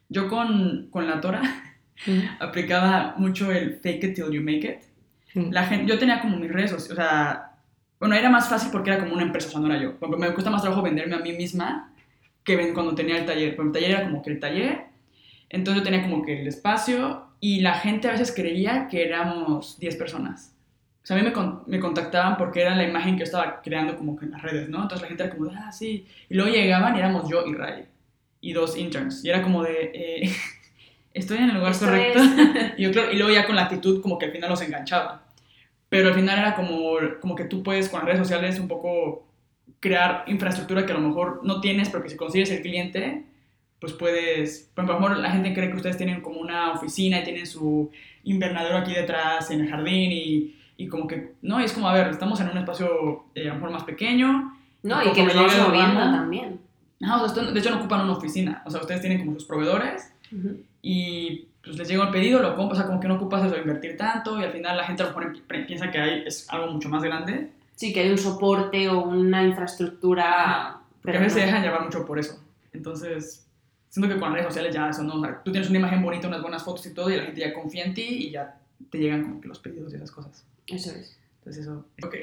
[0.09, 1.41] Yo con, con la Tora
[2.39, 4.79] aplicaba mucho el fake it till you make it.
[5.51, 7.53] La gente, yo tenía como mis redes, o sea,
[7.99, 9.95] bueno, era más fácil porque era como una empresa, o sea, no era yo.
[10.17, 11.93] Me cuesta más trabajo venderme a mí misma
[12.43, 13.55] que cuando tenía el taller.
[13.55, 14.85] Porque el taller era como que el taller,
[15.49, 19.79] entonces yo tenía como que el espacio y la gente a veces creía que éramos
[19.79, 20.55] 10 personas.
[21.03, 21.33] O sea, a mí me,
[21.65, 24.69] me, contactaban porque era la imagen que yo estaba creando como que en las redes,
[24.69, 24.83] ¿no?
[24.83, 26.05] Entonces la gente era como de, ah, sí.
[26.29, 27.85] Y luego llegaban y éramos yo y Ray.
[28.41, 29.25] Y dos interns.
[29.25, 30.31] Y era como de, eh,
[31.15, 32.21] estoy en el lugar correcto.
[32.77, 35.23] y, yo, y luego ya con la actitud como que al final los enganchaba.
[35.89, 39.27] Pero al final era como, como que tú puedes con las redes sociales un poco
[39.79, 43.25] crear infraestructura que a lo mejor no tienes, pero que si consigues el cliente,
[43.81, 47.47] pues puedes, por ejemplo, la gente cree que ustedes tienen como una oficina y tienen
[47.47, 47.89] su
[48.23, 52.09] invernadero aquí detrás en el jardín y, y como que, no, es como, a ver,
[52.09, 54.55] estamos en un espacio eh, a lo mejor más pequeño.
[54.83, 56.59] No, y, que nos vamos moviendo también.
[56.99, 59.45] No, o sea, de hecho no ocupan una oficina, o sea, ustedes tienen como sus
[59.45, 60.13] proveedores
[60.83, 63.57] y pues les llega el pedido, lo compras, o sea, como que no ocupas eso,
[63.57, 66.71] invertir tanto y al final la gente a lo mejor piensa que hay, es algo
[66.71, 67.49] mucho más grande.
[67.75, 70.77] Sí, que hay un soporte o una infraestructura...
[71.01, 72.39] Pero a veces se dejan llevar mucho por eso.
[72.73, 73.47] Entonces,
[73.91, 76.01] siento que con las redes sociales ya eso no, o sea, tú tienes una imagen
[76.01, 78.57] bonita, unas buenas fotos y todo, y la gente ya confía en ti y ya
[78.89, 80.45] te llegan como que los pedidos y esas cosas.
[80.65, 81.19] Eso es.
[81.39, 81.85] Entonces eso.
[82.03, 82.15] Ok.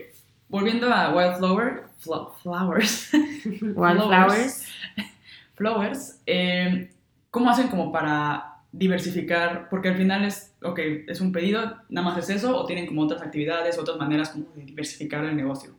[0.49, 1.85] Volviendo a Wildflower,
[2.43, 3.11] flowers.
[3.13, 4.67] Wildflowers.
[5.55, 6.21] flowers.
[6.25, 6.91] Eh,
[7.31, 9.69] ¿Cómo hacen como para diversificar?
[9.69, 13.03] Porque al final es, ok, es un pedido, nada más es eso, o tienen como
[13.03, 15.77] otras actividades, otras maneras como de diversificar el negocio.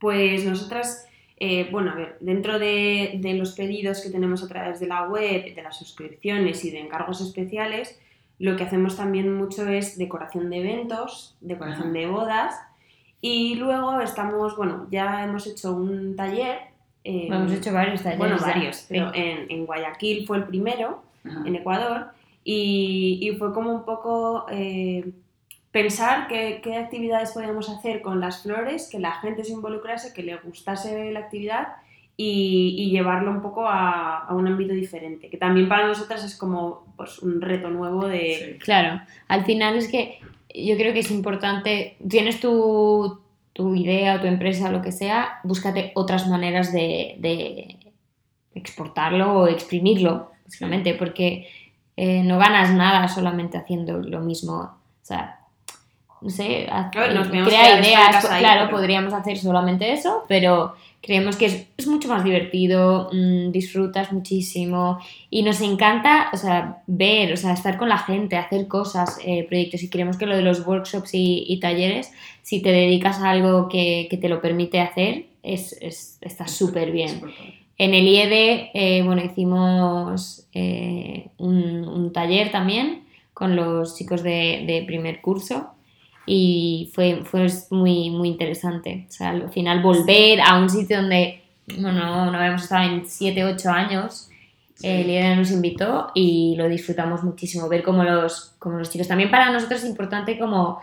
[0.00, 4.86] Pues nosotras eh, bueno, a ver, dentro de, los pedidos que tenemos a través de
[4.86, 7.98] la web, de las suscripciones y de encargos especiales,
[8.38, 12.54] lo que hacemos también mucho es decoración de eventos, decoración de bodas
[13.20, 16.58] y luego estamos, bueno, ya hemos hecho un taller.
[17.02, 18.18] hemos hecho varios talleres.
[18.18, 22.08] Bueno, varios, pero en, Guayaquil fue el primero, en Ecuador,
[22.44, 24.46] y, fue como un poco...
[24.50, 25.12] Eh,
[25.74, 30.36] pensar qué, actividades podíamos hacer con las flores, que la gente se involucrase, que le
[30.36, 31.66] gustase la actividad
[32.16, 37.18] y, llevarlo un poco a, un ámbito diferente, que también para nosotras es como pues,
[37.18, 38.56] un reto nuevo de...
[38.62, 40.20] Claro, al final es que
[40.54, 43.20] yo creo que es importante, tienes tu,
[43.58, 47.78] idea o tu empresa o lo que sea, búscate otras maneras de,
[48.54, 51.48] exportarlo o exprimirlo, básicamente, porque
[51.96, 54.54] eh, no ganas nada solamente haciendo lo mismo.
[54.54, 55.40] O sea,
[56.24, 58.26] no sé, crea ideas.
[58.26, 64.98] claro, podríamos hacer solamente eso, pero creemos que es, mucho más divertido, mm, disfrutas muchísimo
[65.28, 69.44] y nos encanta, o sea, ver, o sea, estar con la gente, hacer cosas, eh,
[69.46, 72.10] proyectos y creemos que lo de los workshops y, talleres,
[72.40, 75.76] si te dedicas a algo que, te lo permite hacer, es,
[76.22, 77.20] está súper bien.
[77.76, 85.20] En el IED, eh, bueno, hicimos eh, un, taller también con los chicos de primer
[85.20, 85.74] curso
[86.26, 89.06] y fue, fue muy, muy interesante.
[89.08, 93.44] O sea, al final volver a un sitio donde bueno, no habíamos estado en 7,
[93.44, 94.28] 8 años,
[94.82, 99.30] el líder nos invitó y lo disfrutamos muchísimo, ver cómo los, como los chicos, también
[99.30, 100.80] para nosotros es importante como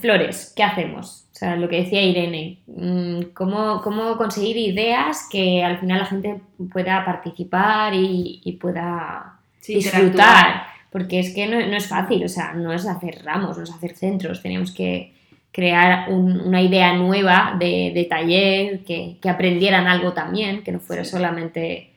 [0.00, 1.26] flores, ¿qué hacemos?
[1.32, 6.06] O sea, lo que decía Irene, mm, cómo, cómo conseguir ideas que al final la
[6.06, 6.40] gente
[6.72, 12.72] pueda participar y, y pueda disfrutar porque es que no, es fácil, o sea, no
[12.72, 15.12] es hacer ramos, no es hacer centros, tenemos que
[15.52, 21.92] crear una idea nueva de, taller, que, aprendieran algo también, que no fuera solamente...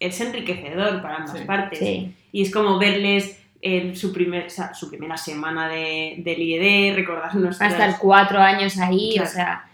[0.00, 1.80] Es enriquecedor para ambas partes.
[2.32, 7.72] Y es como verles en su, primer, su primera semana de, del IED, recordar nuestras...
[7.72, 9.70] Hasta cuatro años ahí, o sea,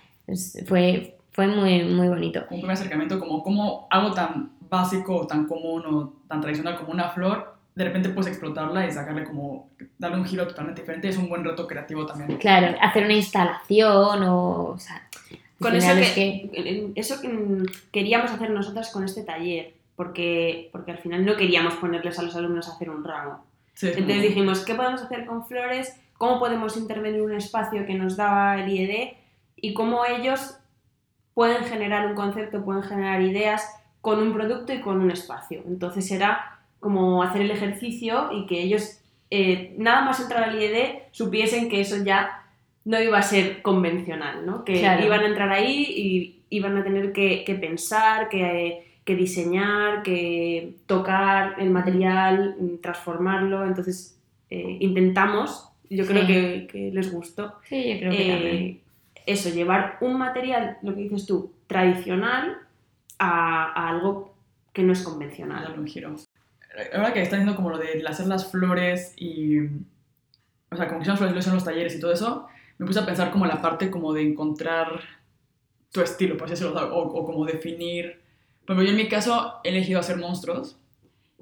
[0.66, 2.40] fue, fue muy, muy bonito.
[2.50, 7.08] Un primer acercamiento como, como algo tan básico, tan común o tan tradicional como una
[7.08, 11.28] flor de repente puedes explotarla y sacarle como, darle un giro totalmente diferente, es un
[11.28, 12.36] buen reto creativo también.
[12.40, 15.06] Claro, hacer una instalación o, o sea,
[15.60, 17.30] con eso que, eso que
[17.92, 22.34] queríamos hacer nosotras con este taller, porque, porque al final no queríamos ponerles a los
[22.34, 23.44] alumnos a hacer un ramo.
[23.80, 25.94] Entonces dijimos, ¿qué podemos hacer con flores?
[26.14, 29.12] ¿Cómo podemos intervenir un espacio que nos daba el IED?
[29.54, 30.56] Y cómo ellos
[31.32, 35.62] pueden generar un concepto, pueden generar ideas con un producto y con un espacio.
[35.64, 41.02] Entonces era como hacer el ejercicio y que ellos, eh, nada más entrar al IED,
[41.10, 42.44] supiesen que eso ya
[42.84, 44.64] no iba a ser convencional, ¿no?
[44.64, 51.56] Que iban a entrar ahí y iban a tener que, pensar, que, diseñar, que tocar
[51.58, 53.66] el material, transformarlo.
[53.66, 57.56] Entonces, eh, intentamos, yo creo que, les gustó.
[57.68, 58.80] Sí, yo creo que eh,
[59.26, 62.56] Eso, llevar un material, lo que dices tú, tradicional
[63.18, 64.34] a, algo
[64.72, 65.64] que no es convencional.
[65.64, 66.16] Darle un giro.
[66.94, 69.58] Ahora que estás diciendo como lo de hacer las flores y...
[70.70, 73.06] O sea, como que son flores en los talleres y todo eso, me puse a
[73.06, 75.00] pensar como la parte como de encontrar
[75.90, 78.20] tu estilo, por así decirlo, o, o como definir...
[78.66, 80.78] Pero yo en mi caso he elegido hacer monstruos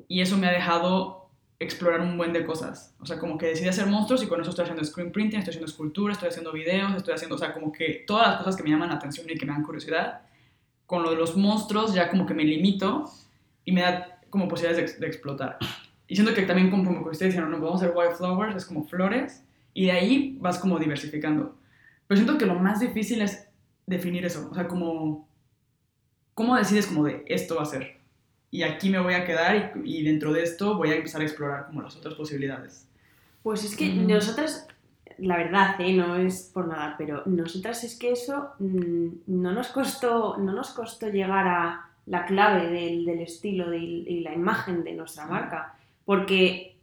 [0.07, 2.95] y eso me ha dejado explorar un buen de cosas.
[3.01, 5.53] O sea, como que decidí hacer monstruos y con eso estoy haciendo screen printing, estoy
[5.53, 8.63] haciendo escultura, estoy haciendo videos, estoy haciendo, o sea, como que todas las cosas que
[8.63, 10.21] me llaman la atención y que me dan curiosidad.
[10.87, 13.11] Con lo de los monstruos ya como que me limito
[13.65, 15.59] y me da como posibilidades de, explotar.
[16.09, 18.85] Y siento que también como, como ustedes dijeron, no podemos hacer white flowers, es como
[18.85, 19.43] flores,
[19.75, 21.57] y de ahí vas como diversificando.
[22.07, 23.49] Pero siento que lo más difícil es
[23.87, 25.29] definir eso, o sea, como,
[26.35, 27.97] ¿cómo decides como de esto va a ser?
[28.51, 31.67] Y aquí me voy a quedar y, dentro de esto voy a empezar a explorar
[31.67, 32.89] como las otras posibilidades.
[33.43, 34.67] Pues es que nosotras,
[35.19, 35.93] la verdad, ¿eh?
[35.93, 40.71] no es por nada, pero nosotras es que eso mm, no, nos costó, no nos
[40.71, 46.77] costó llegar a la clave del, del estilo y la imagen de nuestra marca, porque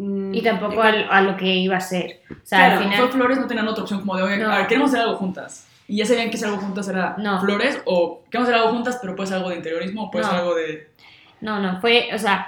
[0.00, 2.22] Mm, y tampoco a, lo que iba a ser.
[2.30, 3.10] O sea, al final...
[3.10, 5.68] Flores no tenían otra opción como de, oye, a ver, queremos hacer algo juntas.
[5.86, 9.14] Y ya sabían que hacer algo juntas era flores o queremos hacer algo juntas, pero
[9.14, 10.88] puede ser algo de interiorismo o puede ser algo de...
[11.42, 12.46] No, no, fue, o sea,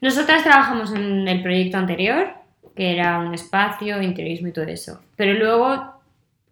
[0.00, 2.28] nosotras trabajamos en el proyecto anterior,
[2.74, 5.02] que era un espacio, interiorismo y todo eso.
[5.16, 6.00] Pero luego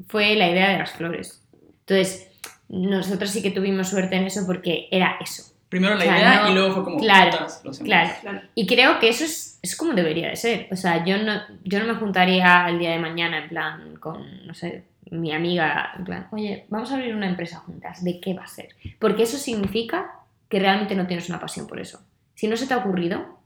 [0.08, 1.42] fue la idea de las flores.
[1.86, 2.28] Entonces,
[2.68, 5.54] nosotros sí que tuvimos suerte en eso porque era eso.
[5.68, 7.46] Primero la idea y luego fue como claro,
[7.82, 8.40] claro.
[8.54, 10.68] Y creo que eso es, es, como debería de ser.
[10.70, 14.46] O sea, yo no, yo no me juntaría el día de mañana en plan con,
[14.46, 18.04] no sé, mi amiga, en plan, oye, vamos a abrir una empresa juntas.
[18.04, 18.68] ¿De qué va a ser?
[18.98, 20.12] Porque eso significa
[20.48, 22.00] que realmente no tienes una pasión por eso.
[22.34, 23.38] Si no se te ha ocurrido...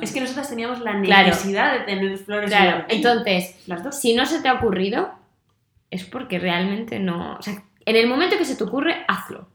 [0.00, 2.48] Es que nosotras teníamos la necesidad de tener flores.
[2.48, 4.00] Claro, entonces, las dos.
[4.00, 5.12] si no se te ha ocurrido,
[5.90, 7.36] es porque realmente no...
[7.36, 9.48] O sea, en el momento que se te ocurre, hazlo.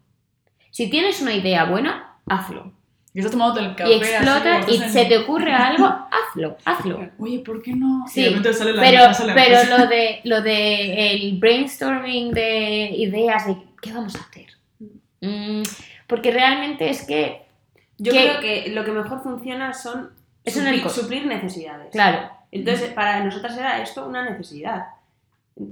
[0.71, 2.71] Si tienes una idea buena, hazlo.
[3.13, 3.91] Y estás tomando el café.
[3.91, 7.09] Y explota y se te ocurre algo, hazlo, hazlo.
[7.19, 8.05] Oye, ¿por qué no?
[8.07, 14.19] Sí, pero, pero lo de, lo de el brainstorming de ideas de qué vamos a
[14.19, 14.47] hacer.
[15.19, 15.63] Mm,
[16.07, 17.45] porque realmente es que...
[17.97, 20.09] Yo creo que lo que mejor funciona son
[20.47, 21.91] suplir, suplir necesidades.
[21.91, 22.31] Claro.
[22.51, 24.85] Entonces, para nosotras era esto una necesidad.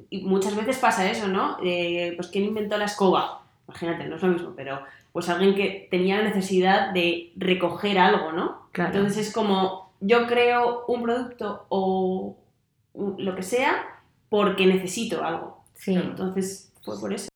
[0.09, 1.57] Y muchas veces pasa eso, ¿no?
[1.63, 3.43] Eh, pues, ¿quién inventó la escoba?
[3.67, 4.79] Imagínate, no es lo mismo, pero
[5.11, 8.69] pues alguien que tenía la necesidad de recoger algo, ¿no?
[8.73, 12.37] Entonces es como yo creo un producto o
[12.93, 15.63] lo que sea porque necesito algo.
[15.75, 15.93] Sí.
[15.93, 17.29] Entonces fue por eso.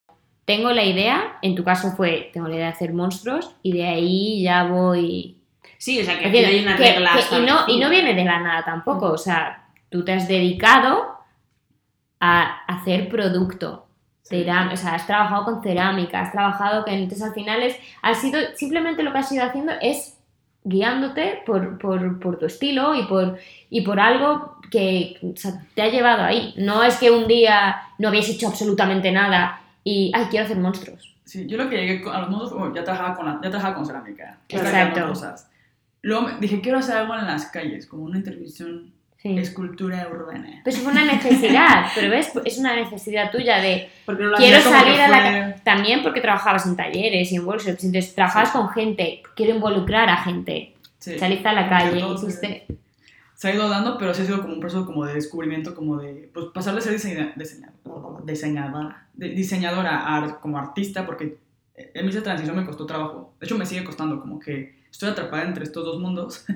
[0.46, 3.88] Tengo la idea, en tu caso fue, tengo la idea de hacer monstruos y de
[3.88, 5.38] ahí ya voy...
[5.78, 7.12] Sí, o sea que aquí hay una regla.
[7.32, 11.13] y, no, y no viene de la nada tampoco, o sea, tú te has dedicado
[12.26, 13.88] a hacer producto
[14.26, 16.94] o sea, has trabajado con cerámica, has trabajado con...
[16.94, 20.18] Entonces al final es, has sido, simplemente lo que has ido haciendo es
[20.64, 23.38] guiándote por, por, por tu estilo y por,
[23.70, 25.36] y por algo que
[25.76, 26.54] te ha llevado ahí.
[26.58, 31.14] No es que un día no habías hecho absolutamente nada y, ay, quiero hacer monstruos.
[31.26, 34.40] Sí, yo lo que llegué a los monstruos, ya, trabajaba con ya trabajaba con cerámica.
[34.48, 35.10] Exacto.
[35.10, 35.50] Cosas.
[36.02, 38.93] Luego dije, quiero hacer algo en las calles, como una intervención
[39.24, 40.60] Escultura urbana.
[40.64, 43.90] Pues fue una necesidad, pero ves, es una necesidad tuya de
[44.38, 48.70] quiero salir a la también porque trabajabas en talleres y en workshops, entonces trabajabas con
[48.70, 52.66] gente, quiero involucrar a gente, saliste a la calle, hiciste...
[53.36, 55.98] Se ha ido dando, pero sí ha sido como un proceso como de descubrimiento, como
[55.98, 56.94] de pues, pasar de ser
[58.26, 61.38] diseñadora, diseñadora a como artista, porque
[61.76, 63.34] en mi transición me costó trabajo.
[63.40, 66.46] De hecho, me sigue costando, como que estoy atrapada entre estos dos mundos.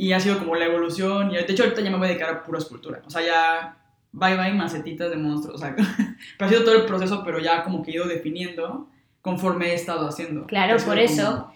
[0.00, 1.30] Y ha sido como la evolución.
[1.30, 3.02] Y de hecho, ahorita ya me voy a dedicar a pura escultura.
[3.06, 3.76] O sea, ya
[4.12, 5.56] bye bye macetitas de monstruos.
[5.56, 5.76] O sea,
[6.38, 8.88] pero ha sido todo el proceso, pero ya como que he ido definiendo
[9.20, 10.46] conforme he estado haciendo.
[10.46, 11.52] Claro, por eso.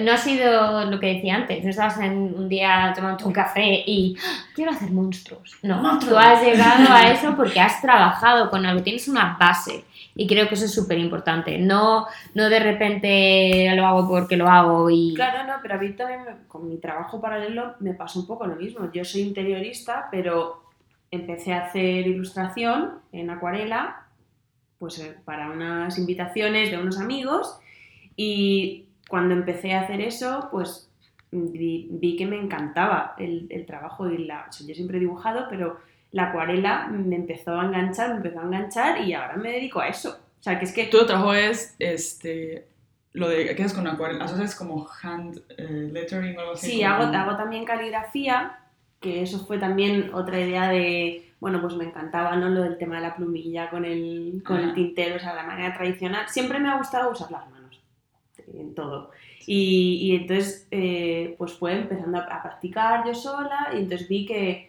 [0.00, 3.82] No ha sido lo que decía antes, no estabas en un día tomando un café
[3.84, 4.46] y ¡Ah!
[4.54, 5.58] quiero hacer monstruos.
[5.62, 9.84] No, tú has llegado a eso porque has trabajado con algo, tienes una base.
[10.20, 11.58] Y creo que eso es súper importante.
[11.58, 15.14] No, no de repente lo hago porque lo hago y...
[15.14, 18.56] Claro, no, pero a mí también con mi trabajo paralelo me pasa un poco lo
[18.56, 18.90] mismo.
[18.92, 20.64] Yo soy interiorista, pero
[21.12, 24.08] empecé a hacer ilustración en acuarela,
[24.80, 27.56] pues eh, para unas invitaciones de unos amigos
[28.16, 30.90] y cuando empecé a hacer eso, pues
[31.30, 34.46] vi, que me encantaba el, el trabajo y la...
[34.48, 35.78] O sea, yo siempre he dibujado, pero
[36.12, 39.88] la acuarela me empezó a enganchar, me empezó a enganchar y ahora me dedico a
[39.88, 40.18] eso.
[40.40, 40.86] O sea, que es que...
[40.86, 42.68] Tu trabajo es, este,
[43.12, 44.24] lo de, ¿qué haces con acuarela?
[44.24, 46.70] ¿Haces como hand eh, lettering o algo así?
[46.70, 48.58] Sí, hago, hago también caligrafía,
[49.00, 52.48] que eso fue también otra idea de, bueno, pues me encantaba, ¿no?
[52.48, 55.74] Lo del tema de la plumilla con el, con el tintero, o sea, la manera
[55.74, 56.28] tradicional.
[56.28, 57.80] Siempre me ha gustado usar las manos
[58.46, 59.10] en todo.
[59.46, 64.26] Y, y entonces, eh, pues fue empezando a, a, practicar yo sola y entonces vi
[64.26, 64.67] que,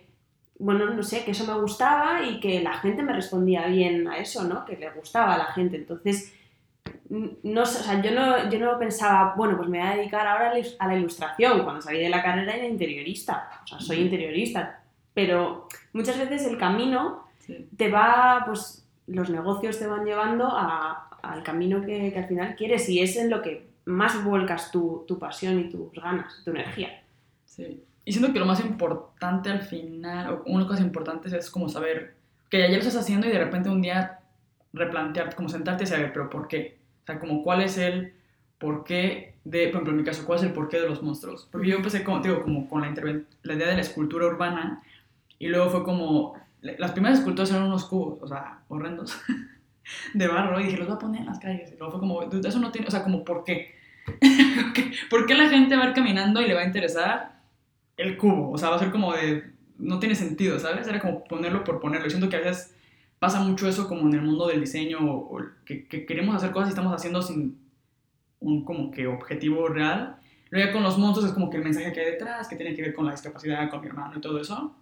[0.59, 4.17] bueno, no sé, que eso me gustaba y que la gente me respondía bien a
[4.17, 4.65] eso, ¿no?
[4.65, 5.77] Que le gustaba a la gente.
[5.77, 6.33] Entonces,
[7.09, 10.51] no, o sea, yo, no, yo no pensaba, bueno, pues me voy a dedicar ahora
[10.79, 11.63] a la ilustración.
[11.63, 14.83] Cuando salí de la carrera era interiorista, o sea, soy interiorista.
[15.13, 17.23] Pero muchas veces el camino
[17.77, 22.55] te va, pues los negocios te van llevando a, al camino que, que, al final
[22.55, 26.51] quieres y es en lo que más vuelcas tu, tu pasión y tus ganas, tu
[26.51, 27.01] energía.
[27.45, 27.83] Sí.
[28.09, 32.15] Y siento que lo más importante al final, o una cosa importante es como saber
[32.49, 34.21] que ya lo estás haciendo y de repente un día
[34.73, 36.79] replantearte, como sentarte y saber, pero ¿por qué?
[37.03, 38.15] O sea, como cuál es el
[38.57, 41.47] por qué de, por ejemplo, en mi caso, cuál es el porqué de los monstruos.
[41.51, 42.91] Porque yo empecé, como, digo, como con la,
[43.43, 44.81] la idea de la escultura urbana
[45.37, 46.33] y luego fue como,
[46.63, 49.21] las primeras esculturas eran unos cubos, o sea, horrendos,
[50.15, 51.73] de barro, y dije, los voy a poner en las calles.
[51.73, 53.75] Y luego fue como, eso no tiene, o sea, como, ¿por qué?
[55.11, 57.37] ¿Por qué la gente va a ir caminando y le va a interesar
[58.01, 58.51] el cubo?
[58.51, 60.87] O sea, va a ser como de, no tiene sentido, ¿sabes?
[60.87, 62.07] Era como ponerlo por ponerlo.
[62.07, 62.75] Y siento que a veces
[63.19, 66.69] pasa mucho eso como en el mundo del diseño, o, que, que, queremos hacer cosas
[66.69, 67.59] y estamos haciendo sin
[68.39, 70.17] un como que objetivo real.
[70.49, 72.75] Luego ya con los monstruos es como que el mensaje que hay detrás, que tiene
[72.75, 74.75] que ver con la discapacidad, con mi hermano y todo eso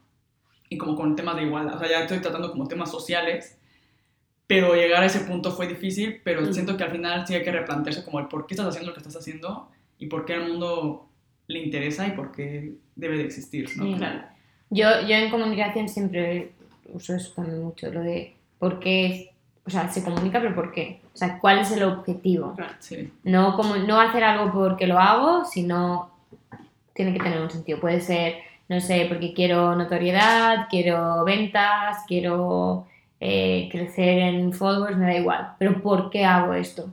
[0.69, 1.75] y como con temas de igualdad.
[1.75, 3.57] O sea, ya estoy tratando como temas sociales,
[4.45, 6.53] pero llegar a ese punto fue difícil, pero mm.
[6.53, 8.93] siento que al final sí hay que replantearse como el por qué estás haciendo lo
[8.93, 11.09] que estás haciendo y por qué al mundo
[11.47, 13.85] le interesa y por qué debe de existir, ¿no?
[13.85, 14.21] Sí, claro.
[14.69, 16.51] Yo, yo en comunicación siempre
[16.91, 19.31] uso eso también mucho, lo de por qué,
[19.65, 20.99] o sea, se comunica, pero por qué.
[21.13, 22.55] O sea, ¿cuál es el objetivo?
[22.79, 23.11] Sí.
[23.23, 26.11] No, como, no hacer algo porque lo hago, sino
[26.93, 27.79] tiene que tener un sentido.
[27.79, 28.35] Puede ser
[28.69, 32.85] no sé, porque quiero notoriedad, quiero ventas, quiero
[33.19, 35.53] eh, crecer en followers, me da igual.
[35.57, 36.89] Pero ¿por qué hago esto?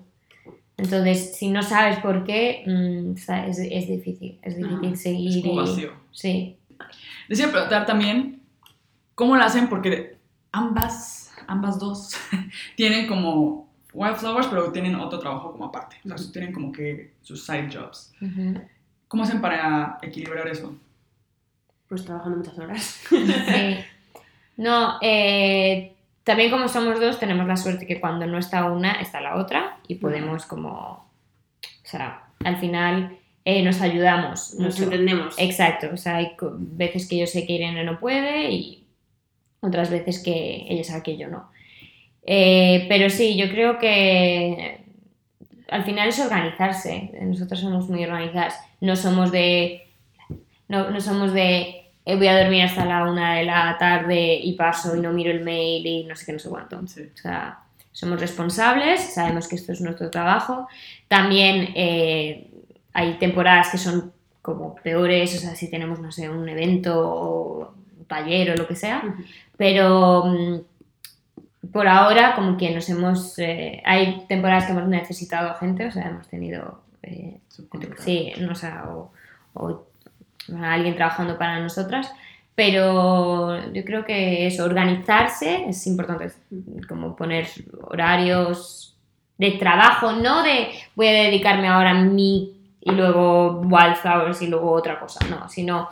[0.76, 5.46] Entonces, si no sabes por qué, mmm, es, es, difícil, es difícil ah, seguir.
[5.46, 5.92] Es vacío.
[6.10, 6.56] Sí.
[7.28, 8.42] Decía preguntar también
[9.14, 10.18] cómo lo hacen, porque
[10.52, 12.16] ambas, ambas dos
[12.76, 15.96] tienen como Wildflowers, pero tienen otro trabajo como aparte.
[16.04, 18.12] O sea, tienen como que sus side jobs.
[18.20, 18.68] Uh -huh.
[19.06, 20.76] ¿Cómo hacen para equilibrar eso?
[21.88, 22.82] Pues trabajando muchas horas.
[23.08, 23.16] Sí.
[24.56, 25.93] No, eh,
[26.24, 29.78] también como somos dos, tenemos la suerte que cuando no está una, está la otra
[29.86, 34.54] y podemos como, o sea, al final eh, nos ayudamos.
[34.54, 35.34] Nos, entendemos.
[35.38, 38.86] Exacto, o sea, hay veces que yo sé que Irene no puede y
[39.60, 41.50] otras veces que ella sabe que yo no.
[42.22, 44.82] Eh, pero sí, yo creo que
[45.68, 47.10] al final es organizarse.
[47.20, 48.58] Nosotros somos muy organizadas.
[48.80, 49.82] No somos de
[50.68, 54.52] no, no somos de eh, voy a dormir hasta la una de la tarde y
[54.54, 56.86] paso y no miro el mail y no sé qué, no sé cuánto.
[56.86, 57.02] Sí.
[57.14, 57.60] O sea,
[57.92, 60.68] somos responsables, sabemos que esto es nuestro trabajo.
[61.08, 62.50] También eh,
[62.92, 67.74] hay temporadas que son como peores, o sea, si tenemos, no sé, un evento o
[67.98, 69.24] un taller o lo que sea, uh -huh.
[69.56, 73.38] pero mm, por ahora como que nos hemos...
[73.38, 76.80] Eh, hay temporadas que hemos necesitado gente, o sea, hemos tenido...
[77.02, 77.38] Eh,
[77.98, 78.52] sí, no,
[78.92, 79.12] o,
[79.54, 79.86] o
[80.62, 82.12] alguien trabajando para nosotras,
[82.54, 86.30] pero yo creo que eso, organizarse es importante,
[86.88, 87.48] como poner
[87.82, 88.96] horarios
[89.38, 94.70] de trabajo, no de voy a dedicarme ahora a mí y luego Wildflowers y luego
[94.70, 95.88] otra cosa, no, sino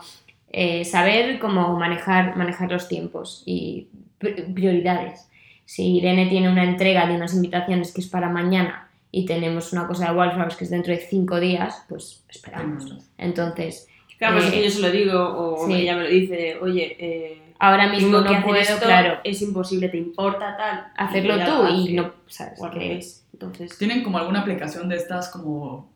[0.49, 3.87] eh, saber cómo manejar, manejar los tiempos y
[4.19, 5.27] prioridades.
[5.65, 9.87] Si Irene tiene una entrega de unas invitaciones que es para mañana y tenemos una
[9.87, 13.09] cosa de Wildflowers que es dentro de cinco días, pues esperamos.
[13.17, 13.87] Entonces,
[14.17, 15.73] Claro, pues eh, es que yo se lo digo, o sí.
[15.73, 19.19] ella me lo dice, oye, eh, ahora mismo no puedo, esto, claro.
[19.23, 20.91] Es imposible, te importa tal.
[20.95, 22.59] Hacerlo y tú y no, ¿sabes?
[22.73, 22.97] Que...
[22.97, 23.25] Es.
[23.33, 23.77] Entonces...
[23.77, 25.91] ¿Tienen como alguna aplicación de estas como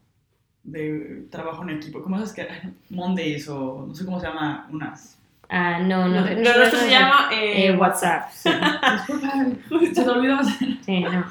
[0.63, 2.01] de trabajo en equipo?
[2.01, 2.47] ¿Cómo es que
[2.89, 5.18] Mondays o no sé cómo se llama unas?
[5.49, 6.22] Ah, no, no.
[6.22, 8.30] no, no nuestro se llama eh, eh, WhatsApp.
[8.34, 8.49] Sí.
[9.93, 10.39] se te olvidó
[10.82, 11.26] Sí, no.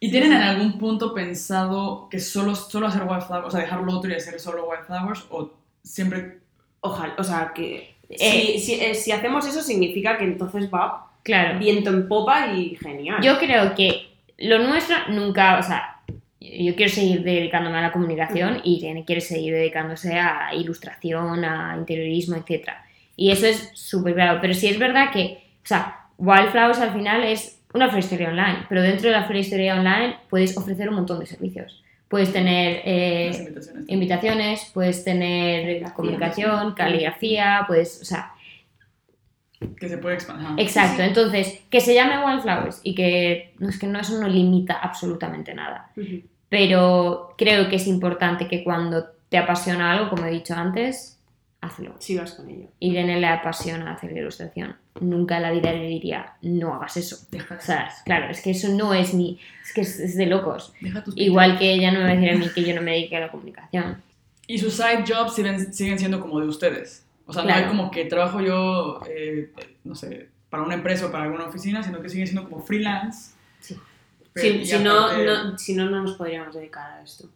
[0.00, 4.10] ¿Y tienen en algún punto pensado que solo, solo hacer Wildflowers, o sea, dejarlo otro
[4.10, 5.52] y hacer solo Wildflowers, o
[5.82, 6.40] siempre
[6.82, 11.10] Ojalá, o sea, que eh, si, si, eh, si, hacemos eso significa que entonces va
[11.22, 11.58] claro.
[11.58, 13.22] viento en popa y genial.
[13.22, 14.08] Yo creo que
[14.38, 16.00] lo nuestro nunca, o sea,
[16.40, 18.62] yo quiero seguir dedicándome a la comunicación uh -huh.
[18.64, 22.70] y Irene quiere seguir dedicándose a ilustración, a interiorismo, etc.
[23.14, 27.24] Y eso es súper claro, pero sí es verdad que o sea, Wildflowers al final
[27.24, 31.26] es una floristería online, pero dentro de la floristería online puedes ofrecer un montón de
[31.26, 31.82] servicios.
[32.10, 33.88] Puedes tener eh, invitaciones.
[33.88, 38.32] invitaciones, puedes tener la comunicación, caligrafía, puedes, o sea,
[39.78, 40.58] Que se puede expandir.
[40.58, 41.02] Exacto.
[41.02, 45.54] Entonces, que se llame Wildflowers y que no es que no, eso no limita absolutamente
[45.54, 45.92] nada.
[46.48, 51.19] Pero creo que es importante que cuando te apasiona algo, como he dicho antes,
[51.60, 51.94] hazlo.
[51.98, 52.68] Sigas con ello.
[52.80, 54.76] Irene le apasiona hacer ilustración.
[55.00, 57.18] Nunca en la vida le diría, no hagas eso.
[57.30, 59.38] Deja, O sea, claro, es que eso no es mi.
[59.64, 60.72] Es que es, es de locos.
[60.80, 62.82] deja tus Igual que ella no me va a decir a mí que yo no
[62.82, 64.02] me dedique a la comunicación.
[64.46, 67.04] Y sus side jobs siguen, siguen siendo como de ustedes.
[67.26, 67.62] O sea, no Claro.
[67.64, 69.52] hay como que trabajo yo, eh,
[69.84, 73.34] no sé, para una empresa o para alguna oficina, sino que siguen siendo como freelance.
[73.60, 73.78] Sí.
[74.34, 77.28] Si, no, no, si no, no nos podríamos dedicar a esto.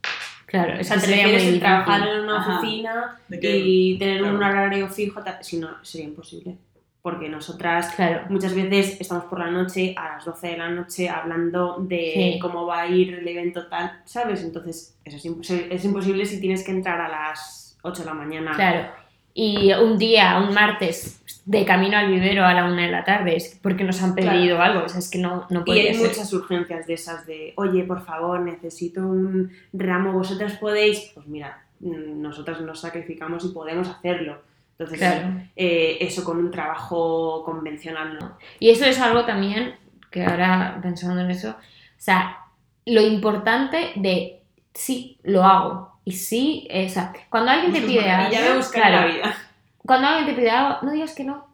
[0.47, 1.61] Claro, O eso sea, te sería muy difícil.
[1.61, 2.59] trabajar en una Ajá.
[2.59, 6.57] oficina y tener un horario fijo, si no, sería imposible.
[7.03, 11.09] Porque nosotras Claro, muchas veces estamos por la noche, a las 12 de la noche,
[11.11, 12.39] hablando de Sí.
[12.41, 14.43] cómo va a ir el evento tal, ¿sabes?
[14.43, 18.15] Entonces, eso es, impos- es imposible si tienes que entrar a las 8 de la
[18.15, 18.53] mañana.
[18.55, 19.04] claro.
[19.35, 23.37] Y un día, un martes, de camino al vivero a la una de la tarde,
[23.37, 24.85] es porque nos han pedido algo.
[24.85, 26.09] O sea, es que no, no Y podría hay ser.
[26.09, 31.11] muchas urgencias de esas de, oye, por favor, necesito un ramo, vosotras podéis.
[31.15, 34.41] Pues mira, nosotras nos sacrificamos y podemos hacerlo.
[34.79, 35.29] Entonces, Claro.
[35.57, 38.39] eh, eso con un trabajo convencional no.
[38.59, 39.75] Y eso es algo también
[40.11, 41.57] que ahora pensando en eso, o
[41.99, 42.39] sea,
[42.87, 44.41] lo importante de
[44.73, 45.94] sí, lo hago.
[46.05, 49.09] Y sí, eh, o sea, cuando alguien te pide algo, Y ya me buscaré claro,
[49.09, 49.39] la vida.
[49.79, 51.47] cuando alguien te pide algo, no digas que no.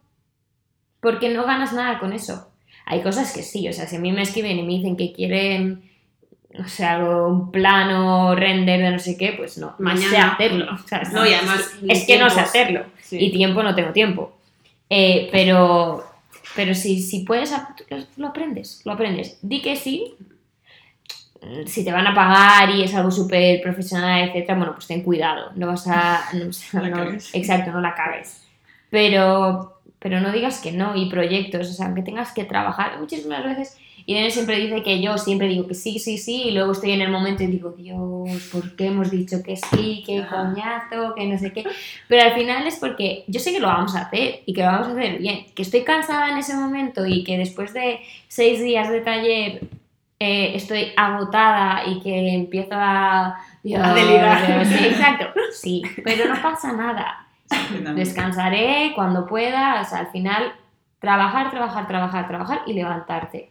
[1.01, 2.51] Porque no ganas nada con eso.
[2.85, 5.13] Hay cosas que sí, o sea, si a mí me escriben y me dicen que
[5.13, 5.89] quieren,
[6.53, 10.33] no sé, algo, un plano, render de no sé qué, pues no, no sé Mañana.
[10.33, 10.67] hacerlo.
[11.13, 12.85] No, y además, es que no sé hacerlo.
[13.01, 13.19] Sí.
[13.19, 14.37] Y tiempo no tengo tiempo.
[14.89, 16.05] Eh, pero
[16.57, 17.53] pero si, si puedes,
[18.17, 19.39] lo aprendes, lo aprendes.
[19.43, 20.15] Di que sí.
[21.67, 25.53] Si te van a pagar y es algo súper profesional, etcétera, bueno, pues ten cuidado.
[25.57, 26.21] No vas a.
[26.35, 28.47] no, o sea, No exacto, no la cagues.
[28.91, 30.97] Pero, pero no digas que no.
[30.97, 32.99] Y proyectos, o sea, aunque tengas que trabajar.
[32.99, 36.43] Muchísimas veces Irene siempre dice que yo siempre digo que sí, sí, sí.
[36.47, 40.03] Y luego estoy en el momento y digo, Dios, ¿por qué hemos dicho que sí?
[40.05, 41.65] Qué coñazo, que no sé qué.
[42.09, 44.69] Pero al final es porque yo sé que lo vamos a hacer y que lo
[44.69, 45.47] vamos a hacer bien.
[45.55, 49.61] Que estoy cansada en ese momento y que después de seis días de taller
[50.23, 53.37] eh, estoy agotada y que empiezo a...
[53.37, 54.65] A delirar.
[54.67, 55.27] Sí, exacto.
[55.53, 57.27] Sí, pero no pasa nada.
[57.95, 59.81] Descansaré cuando pueda.
[59.81, 60.53] O sea, al final,
[60.99, 63.51] trabajar, trabajar, trabajar, trabajar y levantarte.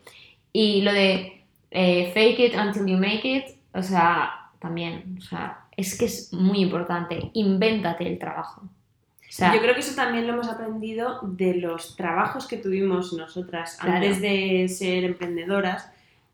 [0.53, 5.59] Y lo de eh, fake it until you make it, o sea, también, o sea,
[5.75, 7.31] es que es muy importante.
[7.33, 8.61] Invéntate el trabajo.
[8.61, 13.13] O sea, Yo creo que eso también lo hemos aprendido de los trabajos que tuvimos
[13.13, 13.97] nosotras Claro.
[13.97, 15.91] antes de ser emprendedoras,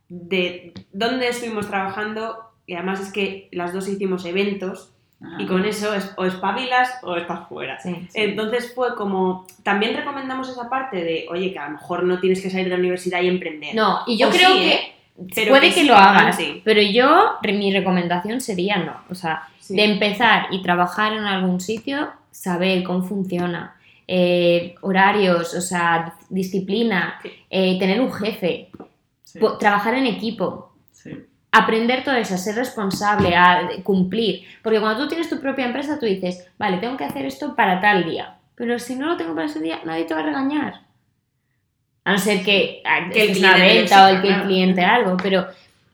[0.10, 2.38] de dónde estuvimos trabajando,
[2.68, 4.92] y además es que las dos hicimos eventos,
[5.40, 7.80] y con eso es, o espabilas o estás fuera.
[7.80, 8.08] sí.
[8.14, 12.42] Entonces fue como, también recomendamos esa parte de, oye, que a lo mejor no tienes
[12.42, 13.74] que salir de la universidad y emprender.
[13.74, 14.96] No, y yo O creo sí, que ¿eh?
[15.34, 18.98] Pero puede que lo hagas, pero yo, mi recomendación sería no.
[19.10, 23.76] O sea, de empezar y trabajar en algún sitio, saber cómo funciona,
[24.08, 28.70] eh, horarios, o sea, disciplina, eh, tener un jefe,
[29.40, 31.12] Sí, trabajar en equipo, sí.
[31.52, 34.44] aprender todo eso, a ser responsable, a cumplir.
[34.64, 37.80] Porque cuando tú tienes tu propia empresa, tú dices, vale, tengo que hacer esto para
[37.82, 38.38] tal día.
[38.56, 40.82] Pero si no lo tengo para ese día, nadie te va a regañar.
[42.06, 42.82] A no ser que,
[43.14, 45.18] Que el es una venta o el que el cliente algo.
[45.22, 45.48] Pero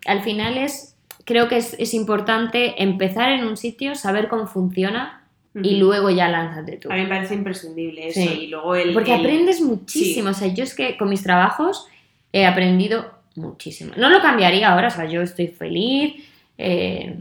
[0.06, 5.24] al final es, creo que es, es importante empezar en un sitio, saber cómo funciona
[5.54, 6.92] y luego ya lánzate tú.
[6.92, 8.20] A mí me parece imprescindible eso.
[8.22, 8.28] Sí.
[8.44, 8.94] Y luego el.
[8.94, 10.30] Porque el- aprendes muchísimo.
[10.30, 11.88] O sea, yo es que con mis trabajos
[12.34, 13.94] he aprendido muchísimo.
[13.98, 16.16] No lo cambiaría ahora, o sea, yo estoy feliz.
[16.58, 17.16] eh,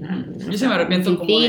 [0.49, 1.49] Yo se me arrepiento como de,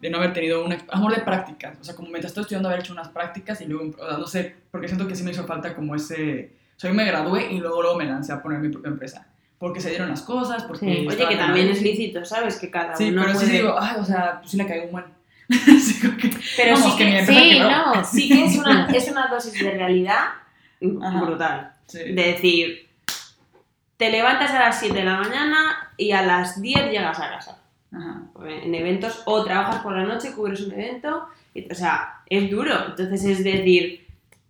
[0.00, 1.76] de no haber tenido un amor de prácticas.
[1.80, 4.26] O sea, como mientras estoy estudiando haber hecho unas prácticas y luego, o sea, no
[4.26, 6.52] sé, porque siento que sí me hizo falta como ese...
[6.76, 9.26] O sea, yo me gradué y luego, luego me lancé a poner mi propia empresa.
[9.58, 10.86] Porque se dieron las cosas, porque...
[10.86, 11.06] Sí.
[11.08, 12.56] Oye, que también es lícito, ¿sabes?
[12.60, 13.46] Que cada Sí, uno pero puede...
[13.46, 15.02] sí digo, ay, o sea, pues sí le caigo un.
[15.80, 18.04] Sí, que- Pero vamos, sí que que- Sí, no.
[18.04, 20.18] Sí que es una, es una dosis de realidad
[21.02, 21.20] Ajá.
[21.24, 21.72] brutal.
[21.86, 21.98] Sí.
[21.98, 22.87] De decir,
[23.98, 27.62] te levantas a las 7 de la mañana y a las 10 llegas a casa.
[27.92, 28.22] Ajá.
[28.46, 31.28] En eventos, o trabajas por la noche, cubres un evento.
[31.54, 32.72] y- o sea, es duro.
[32.88, 34.06] Entonces es decir,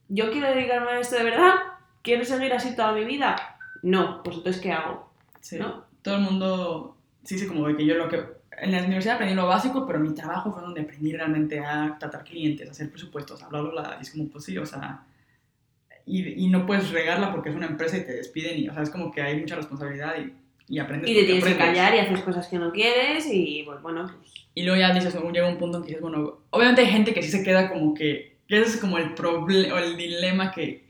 [0.08, 1.54] ¿yo quiero dedicarme a esto de verdad?
[2.02, 3.36] ¿Quiero seguir así toda mi vida?
[3.82, 5.10] No, pues entonces ¿qué hago?
[5.40, 5.58] Sí.
[5.58, 5.84] ¿No?
[6.02, 8.22] Todo el mundo sí dice como de que yo lo que...
[8.60, 12.24] En la universidad aprendí lo básico, pero mi trabajo fue donde aprendí realmente a tratar
[12.24, 13.96] clientes, a hacer presupuestos, a bla, bla, bla.
[13.98, 15.00] Y es como, pues sí, o sea...
[16.08, 18.82] y, y, no puedes regarla porque es una empresa y te despiden y, o sea,
[18.82, 20.32] es como que hay mucha responsabilidad y,
[20.74, 21.10] y aprendes.
[21.10, 24.32] Y te tienes que callar y haces cosas que no quieres y, pues, bueno, pues...
[24.54, 27.22] Y luego ya dices, llega un punto en que dices, bueno, obviamente hay gente que
[27.22, 30.88] sí se queda como que, que ese es como el problema o el dilema que,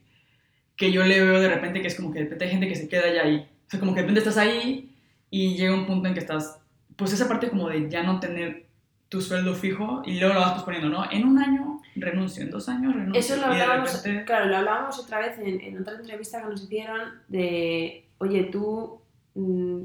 [0.77, 2.77] que yo le veo de repente, que es como que de repente hay gente que
[2.77, 3.47] se queda ya ahí.
[3.67, 4.95] O sea, como que de repente estás ahí
[5.31, 6.61] y llega un punto en que estás,
[6.97, 8.67] pues esa parte como de ya no tener
[9.09, 11.11] tu sueldo fijo y luego lo vas posponiendo, ¿no?
[11.11, 13.21] En un año renuncio, en dos años renuncio.
[13.21, 17.01] Eso lo hablábamos, claro, lo hablábamos otra vez en, en, otra entrevista que nos hicieron
[17.29, 19.01] de, oye, tú,
[19.35, 19.85] mmm,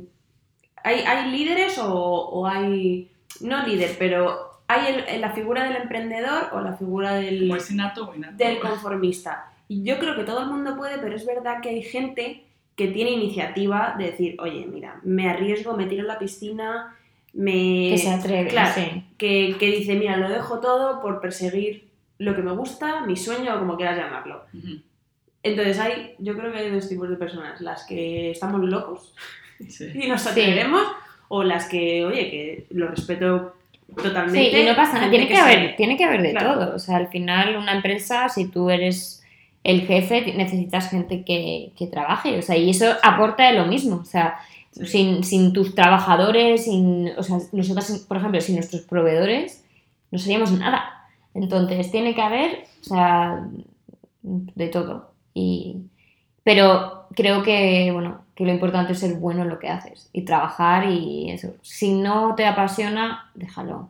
[0.83, 3.11] ¿hay, ¿hay, líderes o, o, hay,
[3.41, 8.37] no líder, pero hay el, la figura del emprendedor o la figura del, inato inato.
[8.37, 9.51] del conformista?
[9.67, 12.43] Y yo creo que todo el mundo puede, pero es verdad que hay gente
[12.75, 16.95] que tiene iniciativa de decir, oye, mira, me arriesgo, me tiro en la piscina,
[17.33, 17.89] me...
[17.91, 19.03] Que se atreve, claro, sí.
[19.17, 21.87] que, que, dice, mira, lo dejo todo por perseguir
[22.19, 24.43] lo que me gusta, mi sueño o como quieras llamarlo.
[24.53, 24.81] Uh -huh.
[25.43, 29.13] Entonces hay, yo creo que hay dos tipos de personas, las que estamos locos
[29.69, 29.87] Sí.
[29.95, 30.87] y nos atrevemos, sí.
[31.29, 33.55] o las que, oye, que lo respeto
[33.95, 34.51] totalmente.
[34.51, 36.53] Sí, y no pasa nada, tiene que, se- haber, tiene que haber de Claro.
[36.53, 36.75] todo.
[36.75, 39.21] O sea, al final una empresa, si tú eres
[39.63, 42.37] el jefe, necesitas gente que, que trabaje.
[42.37, 43.97] O sea, y eso aporta lo mismo.
[43.97, 44.37] O sea,
[44.71, 44.85] Sí.
[44.87, 49.63] sin, sin tus trabajadores, sin, o sea, nosotros, por ejemplo, sin nuestros proveedores,
[50.09, 51.02] no seríamos nada.
[51.33, 53.47] Entonces, tiene que haber, o sea,
[54.21, 55.11] de todo.
[55.33, 55.77] Y,
[56.43, 60.23] pero creo que, bueno, que lo importante es ser bueno en lo que haces y
[60.23, 61.55] trabajar y eso.
[61.61, 63.89] Si no te apasiona, déjalo.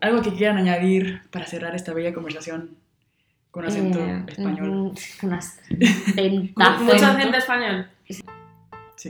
[0.00, 2.70] Algo que quieran añadir para cerrar esta bella conversación
[3.50, 4.70] con acento Eh, español.
[4.70, 5.74] mm, Con acento.
[6.84, 7.88] Mucho acento español.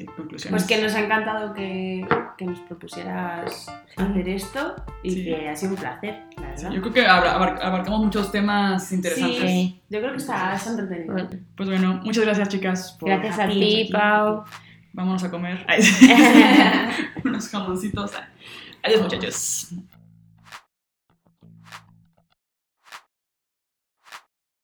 [0.01, 0.63] Sí, conclusiones.
[0.63, 3.67] Pues que nos ha encantado que, que nos propusieras
[3.97, 5.25] hacer esto y Sí.
[5.25, 6.71] que ha sido un placer, la Sí, verdad.
[6.77, 9.41] yo creo que abar- abarcamos muchos temas interesantes.
[9.41, 9.81] Sí.
[9.89, 11.29] Yo creo que está, está entretenido.
[11.57, 13.89] Pues bueno, muchas gracias chicas por Gracias a ti.
[13.93, 14.45] Pau.
[14.93, 15.65] vámonos a comer.
[17.25, 18.13] Unos jamoncitos.
[18.83, 19.69] Adiós muchachos.